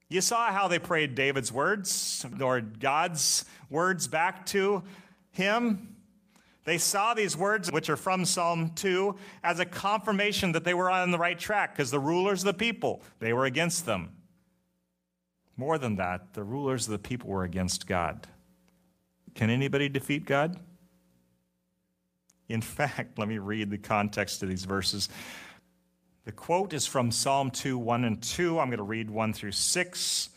You 0.07 0.21
saw 0.21 0.51
how 0.51 0.67
they 0.67 0.79
prayed 0.79 1.15
David's 1.15 1.51
words, 1.51 2.25
or 2.39 2.61
God's 2.61 3.45
words 3.69 4.07
back 4.07 4.45
to 4.47 4.83
him. 5.31 5.92
They 6.65 6.77
saw 6.77 7.13
these 7.13 7.35
words, 7.35 7.71
which 7.71 7.89
are 7.89 7.97
from 7.97 8.25
Psalm 8.25 8.71
2, 8.75 9.15
as 9.43 9.59
a 9.59 9.65
confirmation 9.65 10.53
that 10.53 10.63
they 10.63 10.73
were 10.73 10.89
on 10.89 11.11
the 11.11 11.17
right 11.17 11.37
track 11.37 11.75
because 11.75 11.91
the 11.91 11.99
rulers 11.99 12.41
of 12.41 12.45
the 12.45 12.53
people, 12.53 13.01
they 13.19 13.33
were 13.33 13.45
against 13.45 13.85
them. 13.85 14.11
More 15.57 15.77
than 15.77 15.97
that, 15.97 16.33
the 16.33 16.43
rulers 16.43 16.87
of 16.87 16.91
the 16.93 16.99
people 16.99 17.29
were 17.29 17.43
against 17.43 17.85
God. 17.85 18.27
Can 19.35 19.49
anybody 19.49 19.89
defeat 19.89 20.25
God? 20.25 20.57
In 22.49 22.61
fact, 22.61 23.17
let 23.19 23.27
me 23.27 23.37
read 23.37 23.69
the 23.69 23.77
context 23.77 24.41
of 24.43 24.49
these 24.49 24.65
verses. 24.65 25.09
The 26.25 26.31
quote 26.31 26.73
is 26.73 26.87
from 26.87 27.11
Psalm 27.11 27.51
2, 27.51 27.77
1 27.77 28.05
and 28.05 28.21
2. 28.21 28.59
I'm 28.59 28.67
going 28.67 28.77
to 28.77 28.83
read 28.83 29.09
1 29.09 29.33
through 29.33 29.51
6 29.51 30.29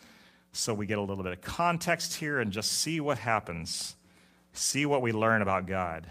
so 0.52 0.72
we 0.72 0.86
get 0.86 0.98
a 0.98 1.02
little 1.02 1.22
bit 1.22 1.32
of 1.32 1.42
context 1.42 2.14
here 2.14 2.40
and 2.40 2.50
just 2.50 2.72
see 2.72 3.00
what 3.00 3.18
happens. 3.18 3.95
See 4.58 4.86
what 4.86 5.02
we 5.02 5.12
learn 5.12 5.42
about 5.42 5.66
God. 5.66 6.06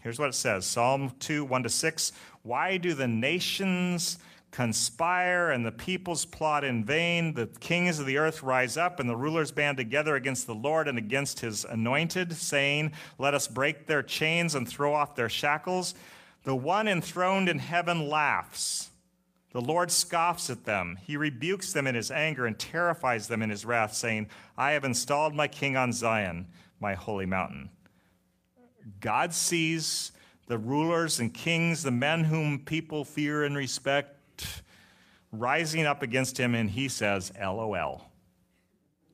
Here's 0.00 0.18
what 0.18 0.30
it 0.30 0.34
says 0.34 0.66
Psalm 0.66 1.12
2, 1.20 1.44
1 1.44 1.62
to 1.62 1.68
6. 1.68 2.12
Why 2.42 2.76
do 2.76 2.94
the 2.94 3.06
nations 3.06 4.18
conspire 4.50 5.50
and 5.50 5.64
the 5.64 5.72
peoples 5.72 6.24
plot 6.24 6.64
in 6.64 6.84
vain? 6.84 7.34
The 7.34 7.46
kings 7.60 7.98
of 7.98 8.06
the 8.06 8.18
earth 8.18 8.42
rise 8.42 8.76
up 8.76 8.98
and 8.98 9.08
the 9.08 9.16
rulers 9.16 9.52
band 9.52 9.76
together 9.76 10.16
against 10.16 10.46
the 10.46 10.54
Lord 10.54 10.88
and 10.88 10.98
against 10.98 11.40
his 11.40 11.64
anointed, 11.64 12.32
saying, 12.32 12.92
Let 13.18 13.34
us 13.34 13.46
break 13.46 13.86
their 13.86 14.02
chains 14.02 14.54
and 14.54 14.68
throw 14.68 14.94
off 14.94 15.14
their 15.14 15.28
shackles. 15.28 15.94
The 16.44 16.56
one 16.56 16.88
enthroned 16.88 17.48
in 17.48 17.60
heaven 17.60 18.08
laughs. 18.08 18.90
The 19.52 19.60
Lord 19.60 19.90
scoffs 19.90 20.48
at 20.48 20.64
them. 20.64 20.98
He 21.02 21.16
rebukes 21.16 21.72
them 21.72 21.86
in 21.86 21.94
his 21.94 22.10
anger 22.10 22.46
and 22.46 22.58
terrifies 22.58 23.28
them 23.28 23.42
in 23.42 23.50
his 23.50 23.64
wrath, 23.66 23.94
saying, 23.94 24.28
I 24.56 24.72
have 24.72 24.82
installed 24.82 25.34
my 25.34 25.46
king 25.46 25.76
on 25.76 25.92
Zion, 25.92 26.48
my 26.80 26.94
holy 26.94 27.26
mountain. 27.26 27.68
God 29.00 29.32
sees 29.32 30.12
the 30.46 30.58
rulers 30.58 31.20
and 31.20 31.32
kings, 31.32 31.82
the 31.82 31.90
men 31.90 32.24
whom 32.24 32.58
people 32.58 33.04
fear 33.04 33.44
and 33.44 33.56
respect, 33.56 34.62
rising 35.30 35.86
up 35.86 36.02
against 36.02 36.38
him, 36.38 36.54
and 36.54 36.70
he 36.70 36.88
says, 36.88 37.32
LOL. 37.40 38.04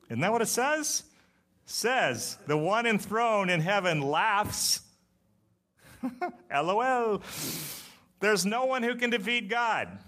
Isn't 0.09 0.21
that 0.21 0.31
what 0.31 0.41
it 0.41 0.47
says? 0.47 1.03
Says, 1.65 2.37
the 2.47 2.57
one 2.57 2.85
enthroned 2.85 3.51
in 3.51 3.61
heaven 3.61 4.01
laughs. 4.01 4.81
LOL. 6.51 7.21
There's 8.19 8.45
no 8.45 8.65
one 8.65 8.83
who 8.83 8.95
can 8.95 9.11
defeat 9.11 9.49
God. 9.49 9.99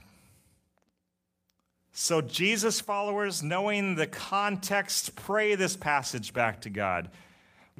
So, 1.93 2.21
Jesus 2.21 2.79
followers, 2.79 3.43
knowing 3.43 3.95
the 3.95 4.07
context, 4.07 5.15
pray 5.15 5.55
this 5.55 5.75
passage 5.75 6.33
back 6.33 6.61
to 6.61 6.69
God. 6.69 7.11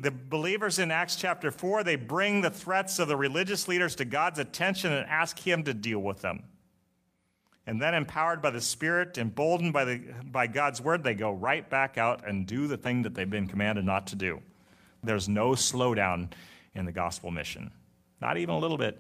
The 0.02 0.10
believers 0.10 0.80
in 0.80 0.90
Acts 0.90 1.16
chapter 1.16 1.52
4, 1.52 1.84
they 1.84 1.96
bring 1.96 2.42
the 2.42 2.50
threats 2.50 2.98
of 2.98 3.08
the 3.08 3.16
religious 3.16 3.68
leaders 3.68 3.96
to 3.98 4.06
God's 4.06 4.40
attention 4.40 4.92
and 4.92 5.08
ask 5.08 5.38
Him 5.38 5.64
to 5.66 5.76
deal 5.76 6.00
with 6.00 6.22
them. 6.22 6.44
And 7.68 7.80
then, 7.80 7.94
empowered 7.94 8.42
by 8.42 8.50
the 8.50 8.62
Spirit, 8.62 9.20
emboldened 9.20 9.74
by, 9.74 9.86
the, 9.86 10.02
by 10.26 10.48
God's 10.48 10.82
word, 10.82 11.04
they 11.04 11.14
go 11.14 11.32
right 11.32 11.70
back 11.70 12.00
out 12.00 12.28
and 12.28 12.48
do 12.48 12.66
the 12.66 12.78
thing 12.78 13.04
that 13.04 13.14
they've 13.14 13.30
been 13.30 13.48
commanded 13.48 13.86
not 13.86 14.08
to 14.08 14.16
do. 14.16 14.42
There's 15.04 15.30
no 15.30 15.52
slowdown 15.52 16.32
in 16.74 16.86
the 16.86 16.92
gospel 16.92 17.30
mission, 17.30 17.70
not 18.20 18.38
even 18.38 18.56
a 18.56 18.60
little 18.60 18.80
bit. 18.80 19.00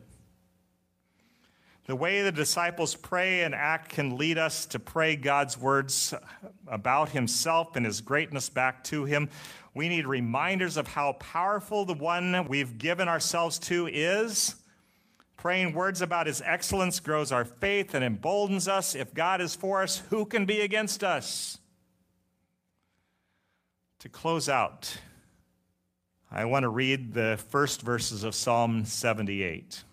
The 1.87 1.95
way 1.95 2.21
the 2.21 2.31
disciples 2.31 2.93
pray 2.93 3.41
and 3.41 3.55
act 3.55 3.89
can 3.89 4.17
lead 4.17 4.37
us 4.37 4.67
to 4.67 4.79
pray 4.79 5.15
God's 5.15 5.57
words 5.57 6.13
about 6.67 7.09
Himself 7.09 7.75
and 7.75 7.85
His 7.87 8.01
greatness 8.01 8.49
back 8.49 8.83
to 8.85 9.03
Him. 9.05 9.29
We 9.73 9.87
need 9.87 10.05
reminders 10.05 10.75
of 10.77 10.87
how 10.87 11.13
powerful 11.13 11.85
the 11.85 11.93
one 11.93 12.47
we've 12.47 12.77
given 12.77 13.07
ourselves 13.07 13.57
to 13.59 13.87
is. 13.87 14.55
Praying 15.37 15.73
words 15.73 16.01
about 16.01 16.27
his 16.27 16.41
excellence 16.45 16.99
grows 16.99 17.31
our 17.31 17.45
faith 17.45 17.93
and 17.93 18.03
emboldens 18.03 18.67
us. 18.67 18.95
If 18.95 19.13
God 19.13 19.41
is 19.41 19.55
for 19.55 19.81
us, 19.81 20.03
who 20.09 20.25
can 20.25 20.45
be 20.45 20.61
against 20.61 21.03
us? 21.03 21.57
To 23.99 24.09
close 24.09 24.49
out, 24.49 24.97
I 26.29 26.45
want 26.45 26.63
to 26.63 26.69
read 26.69 27.13
the 27.13 27.39
first 27.49 27.81
verses 27.81 28.23
of 28.23 28.35
Psalm 28.35 28.85
78. 28.85 29.83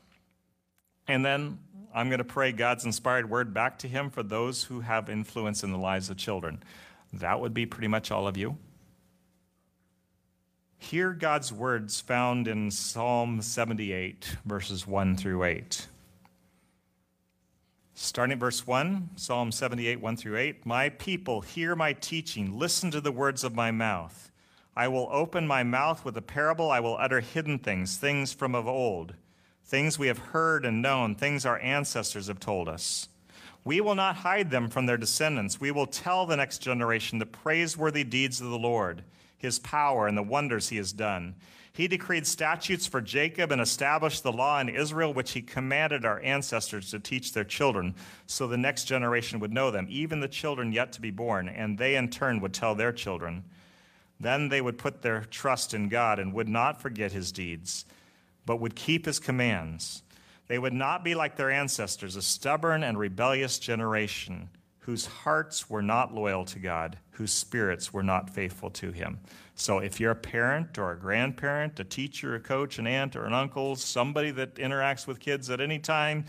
And 1.06 1.24
then 1.24 1.58
I'm 1.94 2.08
going 2.08 2.18
to 2.18 2.24
pray 2.24 2.52
God's 2.52 2.84
inspired 2.84 3.30
word 3.30 3.54
back 3.54 3.78
to 3.80 3.88
him 3.88 4.10
for 4.10 4.22
those 4.22 4.64
who 4.64 4.80
have 4.80 5.08
influence 5.08 5.62
in 5.62 5.72
the 5.72 5.78
lives 5.78 6.10
of 6.10 6.16
children. 6.16 6.62
That 7.12 7.40
would 7.40 7.54
be 7.54 7.64
pretty 7.64 7.88
much 7.88 8.10
all 8.10 8.28
of 8.28 8.36
you. 8.36 8.58
Hear 10.80 11.12
God's 11.12 11.52
words 11.52 12.00
found 12.00 12.48
in 12.48 12.70
Psalm 12.70 13.42
78, 13.42 14.36
verses 14.46 14.86
1 14.86 15.16
through 15.16 15.44
8. 15.44 15.86
Starting 17.94 18.32
at 18.32 18.38
verse 18.38 18.66
1, 18.66 19.10
Psalm 19.16 19.52
78, 19.52 20.00
1 20.00 20.16
through 20.16 20.38
8. 20.38 20.64
My 20.64 20.88
people, 20.88 21.40
hear 21.42 21.74
my 21.74 21.92
teaching, 21.92 22.56
listen 22.56 22.90
to 22.92 23.00
the 23.00 23.12
words 23.12 23.42
of 23.44 23.56
my 23.56 23.70
mouth. 23.70 24.30
I 24.76 24.86
will 24.88 25.08
open 25.10 25.46
my 25.46 25.64
mouth 25.64 26.04
with 26.04 26.16
a 26.16 26.22
parable, 26.22 26.70
I 26.70 26.80
will 26.80 26.96
utter 26.96 27.20
hidden 27.20 27.58
things, 27.58 27.96
things 27.96 28.32
from 28.32 28.54
of 28.54 28.68
old, 28.68 29.14
things 29.64 29.98
we 29.98 30.06
have 30.06 30.18
heard 30.18 30.64
and 30.64 30.80
known, 30.80 31.16
things 31.16 31.44
our 31.44 31.58
ancestors 31.58 32.28
have 32.28 32.40
told 32.40 32.68
us. 32.68 33.08
We 33.64 33.80
will 33.80 33.96
not 33.96 34.16
hide 34.16 34.50
them 34.50 34.70
from 34.70 34.86
their 34.86 34.96
descendants. 34.96 35.60
We 35.60 35.72
will 35.72 35.86
tell 35.86 36.24
the 36.24 36.36
next 36.36 36.58
generation 36.58 37.18
the 37.18 37.26
praiseworthy 37.26 38.04
deeds 38.04 38.40
of 38.40 38.48
the 38.48 38.58
Lord 38.58 39.02
his 39.38 39.58
power 39.58 40.06
and 40.06 40.18
the 40.18 40.22
wonders 40.22 40.68
he 40.68 40.76
has 40.76 40.92
done. 40.92 41.36
He 41.72 41.86
decreed 41.86 42.26
statutes 42.26 42.88
for 42.88 43.00
Jacob 43.00 43.52
and 43.52 43.60
established 43.60 44.24
the 44.24 44.32
law 44.32 44.60
in 44.60 44.68
Israel, 44.68 45.14
which 45.14 45.30
he 45.30 45.40
commanded 45.40 46.04
our 46.04 46.20
ancestors 46.20 46.90
to 46.90 46.98
teach 46.98 47.32
their 47.32 47.44
children, 47.44 47.94
so 48.26 48.48
the 48.48 48.56
next 48.56 48.84
generation 48.84 49.38
would 49.38 49.52
know 49.52 49.70
them, 49.70 49.86
even 49.88 50.18
the 50.18 50.26
children 50.26 50.72
yet 50.72 50.90
to 50.92 51.00
be 51.00 51.12
born, 51.12 51.48
and 51.48 51.78
they 51.78 51.94
in 51.94 52.10
turn 52.10 52.40
would 52.40 52.52
tell 52.52 52.74
their 52.74 52.92
children. 52.92 53.44
Then 54.18 54.48
they 54.48 54.60
would 54.60 54.76
put 54.76 55.02
their 55.02 55.20
trust 55.30 55.72
in 55.72 55.88
God 55.88 56.18
and 56.18 56.34
would 56.34 56.48
not 56.48 56.82
forget 56.82 57.12
his 57.12 57.30
deeds, 57.30 57.84
but 58.44 58.58
would 58.60 58.74
keep 58.74 59.06
his 59.06 59.20
commands. 59.20 60.02
They 60.48 60.58
would 60.58 60.72
not 60.72 61.04
be 61.04 61.14
like 61.14 61.36
their 61.36 61.50
ancestors, 61.50 62.16
a 62.16 62.22
stubborn 62.22 62.82
and 62.82 62.98
rebellious 62.98 63.60
generation 63.60 64.48
whose 64.88 65.04
hearts 65.04 65.68
were 65.68 65.82
not 65.82 66.14
loyal 66.14 66.46
to 66.46 66.58
God, 66.58 66.96
whose 67.10 67.30
spirits 67.30 67.92
were 67.92 68.02
not 68.02 68.30
faithful 68.30 68.70
to 68.70 68.90
Him. 68.90 69.20
So 69.54 69.80
if 69.80 70.00
you're 70.00 70.12
a 70.12 70.16
parent 70.16 70.78
or 70.78 70.92
a 70.92 70.98
grandparent, 70.98 71.78
a 71.78 71.84
teacher, 71.84 72.34
a 72.34 72.40
coach, 72.40 72.78
an 72.78 72.86
aunt, 72.86 73.14
or 73.14 73.26
an 73.26 73.34
uncle, 73.34 73.76
somebody 73.76 74.30
that 74.30 74.54
interacts 74.54 75.06
with 75.06 75.20
kids 75.20 75.50
at 75.50 75.60
any 75.60 75.78
time, 75.78 76.24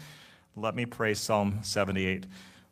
let 0.58 0.76
me 0.76 0.86
pray 0.86 1.14
Psalm 1.14 1.60
78. 1.62 2.26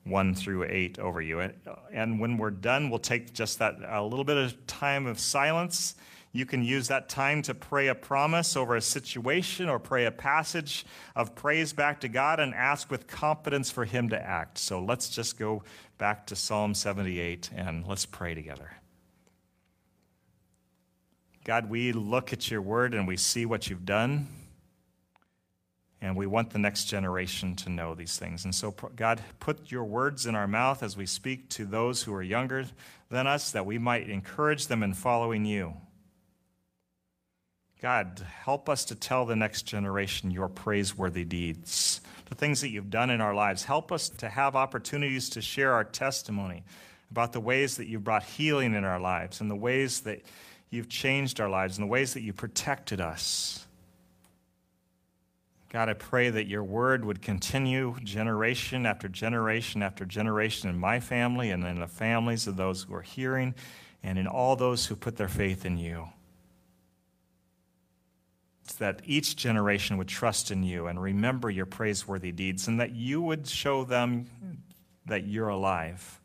1 0.03 0.35
through 0.35 0.63
8 0.63 0.99
over 0.99 1.21
you. 1.21 1.41
And 1.41 1.53
uh, 1.67 2.05
when 2.17 2.37
we're 2.37 2.49
done, 2.49 2.89
we'll 2.89 2.99
take 2.99 3.33
just 3.33 3.59
that 3.59 3.75
a 3.85 4.01
little 4.01 4.23
bit 4.23 4.37
of 4.37 4.65
time 4.65 5.05
of 5.05 5.19
silence 5.19 5.95
you 6.31 6.45
can 6.45 6.63
use 6.63 6.87
that 6.89 7.09
time 7.09 7.41
to 7.43 7.53
pray 7.53 7.87
a 7.87 7.95
promise 7.95 8.55
over 8.55 8.75
a 8.75 8.81
situation 8.81 9.69
or 9.69 9.79
pray 9.79 10.05
a 10.05 10.11
passage 10.11 10.85
of 11.15 11.35
praise 11.35 11.73
back 11.73 12.01
to 12.01 12.07
God 12.07 12.39
and 12.39 12.53
ask 12.53 12.91
with 12.91 13.07
confidence 13.07 13.71
for 13.71 13.85
Him 13.85 14.09
to 14.09 14.21
act. 14.21 14.57
So 14.57 14.79
let's 14.79 15.09
just 15.09 15.39
go 15.39 15.63
back 15.97 16.27
to 16.27 16.35
Psalm 16.35 16.73
78 16.73 17.49
and 17.55 17.87
let's 17.87 18.05
pray 18.05 18.33
together. 18.33 18.71
God, 21.43 21.69
we 21.69 21.93
look 21.93 22.33
at 22.33 22.51
your 22.51 22.61
word 22.61 22.93
and 22.93 23.07
we 23.07 23.15
see 23.15 23.45
what 23.45 23.69
you've 23.69 23.85
done. 23.85 24.27
And 25.99 26.15
we 26.15 26.27
want 26.27 26.51
the 26.51 26.59
next 26.59 26.85
generation 26.85 27.55
to 27.55 27.69
know 27.69 27.95
these 27.95 28.19
things. 28.19 28.45
And 28.45 28.53
so, 28.53 28.75
God, 28.95 29.19
put 29.39 29.71
your 29.71 29.83
words 29.83 30.27
in 30.27 30.35
our 30.35 30.45
mouth 30.45 30.83
as 30.83 30.95
we 30.95 31.07
speak 31.07 31.49
to 31.51 31.65
those 31.65 32.03
who 32.03 32.13
are 32.13 32.21
younger 32.21 32.65
than 33.09 33.25
us, 33.25 33.49
that 33.51 33.65
we 33.65 33.79
might 33.79 34.07
encourage 34.07 34.67
them 34.67 34.83
in 34.83 34.93
following 34.93 35.43
you. 35.43 35.73
God, 37.81 38.25
help 38.43 38.69
us 38.69 38.85
to 38.85 38.95
tell 38.95 39.25
the 39.25 39.35
next 39.35 39.63
generation 39.63 40.31
your 40.31 40.47
praiseworthy 40.47 41.23
deeds, 41.23 42.01
the 42.25 42.33
things 42.33 42.61
that 42.61 42.69
you've 42.69 42.89
done 42.89 43.11
in 43.11 43.21
our 43.21 43.35
lives. 43.35 43.63
Help 43.63 43.91
us 43.91 44.09
to 44.09 44.29
have 44.29 44.55
opportunities 44.55 45.29
to 45.29 45.41
share 45.41 45.73
our 45.73 45.83
testimony 45.83 46.63
about 47.11 47.33
the 47.33 47.39
ways 47.39 47.77
that 47.77 47.87
you've 47.87 48.03
brought 48.03 48.23
healing 48.23 48.73
in 48.73 48.83
our 48.83 48.99
lives 48.99 49.41
and 49.41 49.51
the 49.51 49.55
ways 49.55 50.01
that 50.01 50.23
you've 50.71 50.89
changed 50.89 51.39
our 51.39 51.49
lives 51.49 51.77
and 51.77 51.83
the 51.83 51.91
ways 51.91 52.15
that 52.15 52.21
you 52.21 52.33
protected 52.33 52.99
us. 52.99 53.67
God, 55.69 55.87
I 55.87 55.93
pray 55.93 56.31
that 56.31 56.47
your 56.47 56.63
word 56.63 57.05
would 57.05 57.21
continue 57.21 57.95
generation 58.03 58.87
after 58.87 59.07
generation 59.07 59.83
after 59.83 60.03
generation 60.03 60.69
in 60.69 60.79
my 60.79 60.99
family 60.99 61.51
and 61.51 61.63
in 61.63 61.79
the 61.79 61.87
families 61.87 62.47
of 62.47 62.55
those 62.57 62.83
who 62.83 62.95
are 62.95 63.01
hearing 63.01 63.53
and 64.01 64.17
in 64.17 64.25
all 64.25 64.55
those 64.55 64.87
who 64.87 64.95
put 64.95 65.17
their 65.17 65.27
faith 65.27 65.63
in 65.63 65.77
you 65.77 66.07
that 68.73 69.01
each 69.05 69.35
generation 69.35 69.97
would 69.97 70.07
trust 70.07 70.51
in 70.51 70.63
you 70.63 70.87
and 70.87 71.01
remember 71.01 71.49
your 71.49 71.65
praiseworthy 71.65 72.31
deeds, 72.31 72.67
and 72.67 72.79
that 72.79 72.91
you 72.91 73.21
would 73.21 73.47
show 73.47 73.83
them 73.83 74.27
that 75.05 75.25
you're 75.25 75.49
alive, 75.49 76.19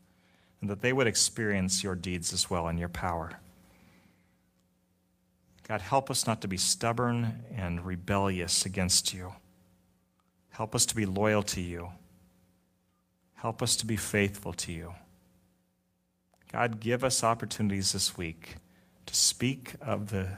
and 0.61 0.69
that 0.69 0.81
they 0.81 0.93
would 0.93 1.07
experience 1.07 1.83
your 1.83 1.95
deeds 1.95 2.33
as 2.33 2.49
well 2.49 2.67
and 2.67 2.77
your 2.79 2.89
power. 2.89 3.39
God, 5.67 5.81
help 5.81 6.11
us 6.11 6.27
not 6.27 6.41
to 6.41 6.47
be 6.47 6.57
stubborn 6.57 7.43
and 7.55 7.85
rebellious 7.85 8.65
against 8.65 9.13
you. 9.13 9.33
Help 10.49 10.75
us 10.75 10.85
to 10.87 10.95
be 10.95 11.05
loyal 11.05 11.41
to 11.43 11.61
you. 11.61 11.89
Help 13.35 13.61
us 13.61 13.75
to 13.77 13.85
be 13.85 13.95
faithful 13.95 14.53
to 14.53 14.71
you. 14.71 14.93
God, 16.51 16.79
give 16.79 17.03
us 17.03 17.23
opportunities 17.23 17.93
this 17.93 18.17
week 18.17 18.55
to 19.05 19.15
speak 19.15 19.73
of 19.81 20.11
the 20.11 20.37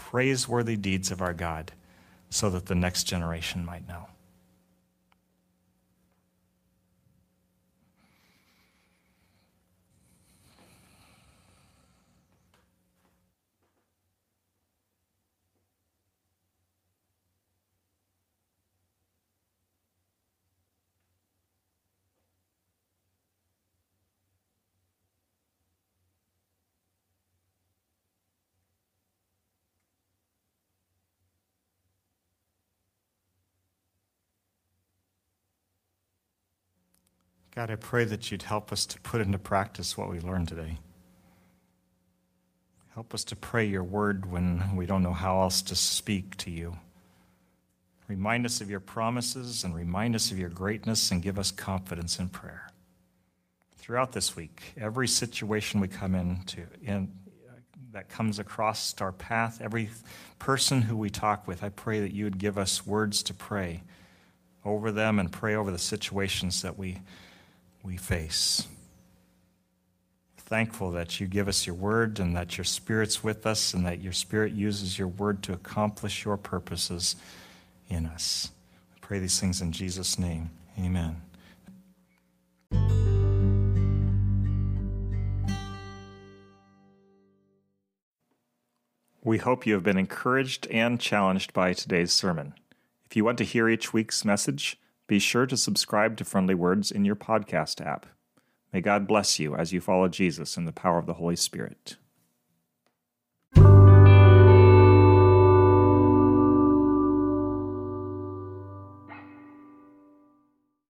praiseworthy 0.00 0.76
deeds 0.76 1.10
of 1.10 1.20
our 1.20 1.34
God 1.34 1.72
so 2.30 2.48
that 2.50 2.66
the 2.66 2.74
next 2.74 3.04
generation 3.04 3.64
might 3.64 3.86
know. 3.86 4.06
God, 37.60 37.70
I 37.70 37.76
pray 37.76 38.06
that 38.06 38.30
you'd 38.30 38.44
help 38.44 38.72
us 38.72 38.86
to 38.86 38.98
put 39.00 39.20
into 39.20 39.36
practice 39.38 39.94
what 39.94 40.08
we 40.08 40.18
learned 40.18 40.48
today. 40.48 40.78
Help 42.94 43.12
us 43.12 43.22
to 43.24 43.36
pray 43.36 43.66
your 43.66 43.84
word 43.84 44.32
when 44.32 44.76
we 44.76 44.86
don't 44.86 45.02
know 45.02 45.12
how 45.12 45.42
else 45.42 45.60
to 45.60 45.76
speak 45.76 46.38
to 46.38 46.50
you. 46.50 46.78
Remind 48.08 48.46
us 48.46 48.62
of 48.62 48.70
your 48.70 48.80
promises 48.80 49.62
and 49.62 49.74
remind 49.74 50.14
us 50.14 50.30
of 50.30 50.38
your 50.38 50.48
greatness 50.48 51.10
and 51.10 51.20
give 51.20 51.38
us 51.38 51.50
confidence 51.50 52.18
in 52.18 52.30
prayer. 52.30 52.70
Throughout 53.76 54.12
this 54.12 54.34
week, 54.34 54.72
every 54.78 55.06
situation 55.06 55.80
we 55.80 55.88
come 55.88 56.14
into 56.14 56.62
in, 56.82 57.12
that 57.92 58.08
comes 58.08 58.38
across 58.38 58.94
our 59.02 59.12
path, 59.12 59.60
every 59.60 59.90
person 60.38 60.80
who 60.80 60.96
we 60.96 61.10
talk 61.10 61.46
with, 61.46 61.62
I 61.62 61.68
pray 61.68 62.00
that 62.00 62.14
you 62.14 62.24
would 62.24 62.38
give 62.38 62.56
us 62.56 62.86
words 62.86 63.22
to 63.24 63.34
pray 63.34 63.82
over 64.64 64.90
them 64.90 65.18
and 65.18 65.30
pray 65.30 65.54
over 65.54 65.70
the 65.70 65.78
situations 65.78 66.62
that 66.62 66.78
we 66.78 67.00
we 67.82 67.96
face. 67.96 68.66
Thankful 70.36 70.90
that 70.90 71.20
you 71.20 71.28
give 71.28 71.46
us 71.46 71.64
your 71.66 71.76
word 71.76 72.18
and 72.18 72.34
that 72.34 72.58
your 72.58 72.64
spirit's 72.64 73.22
with 73.22 73.46
us 73.46 73.72
and 73.72 73.86
that 73.86 74.00
your 74.00 74.12
spirit 74.12 74.52
uses 74.52 74.98
your 74.98 75.06
word 75.06 75.44
to 75.44 75.52
accomplish 75.52 76.24
your 76.24 76.36
purposes 76.36 77.14
in 77.88 78.04
us. 78.06 78.50
I 78.96 78.98
pray 79.00 79.20
these 79.20 79.38
things 79.38 79.60
in 79.60 79.70
Jesus' 79.70 80.18
name. 80.18 80.50
Amen. 80.76 81.22
We 89.22 89.38
hope 89.38 89.66
you 89.66 89.74
have 89.74 89.84
been 89.84 89.98
encouraged 89.98 90.66
and 90.68 90.98
challenged 90.98 91.52
by 91.52 91.74
today's 91.74 92.10
sermon. 92.10 92.54
If 93.04 93.14
you 93.14 93.24
want 93.24 93.38
to 93.38 93.44
hear 93.44 93.68
each 93.68 93.92
week's 93.92 94.24
message, 94.24 94.80
be 95.10 95.18
sure 95.18 95.44
to 95.44 95.56
subscribe 95.56 96.16
to 96.16 96.24
Friendly 96.24 96.54
Words 96.54 96.92
in 96.92 97.04
your 97.04 97.16
podcast 97.16 97.84
app. 97.84 98.06
May 98.72 98.80
God 98.80 99.08
bless 99.08 99.40
you 99.40 99.56
as 99.56 99.72
you 99.72 99.80
follow 99.80 100.06
Jesus 100.06 100.56
in 100.56 100.66
the 100.66 100.72
power 100.72 100.98
of 100.98 101.06
the 101.06 101.14
Holy 101.14 101.34
Spirit. 101.34 101.96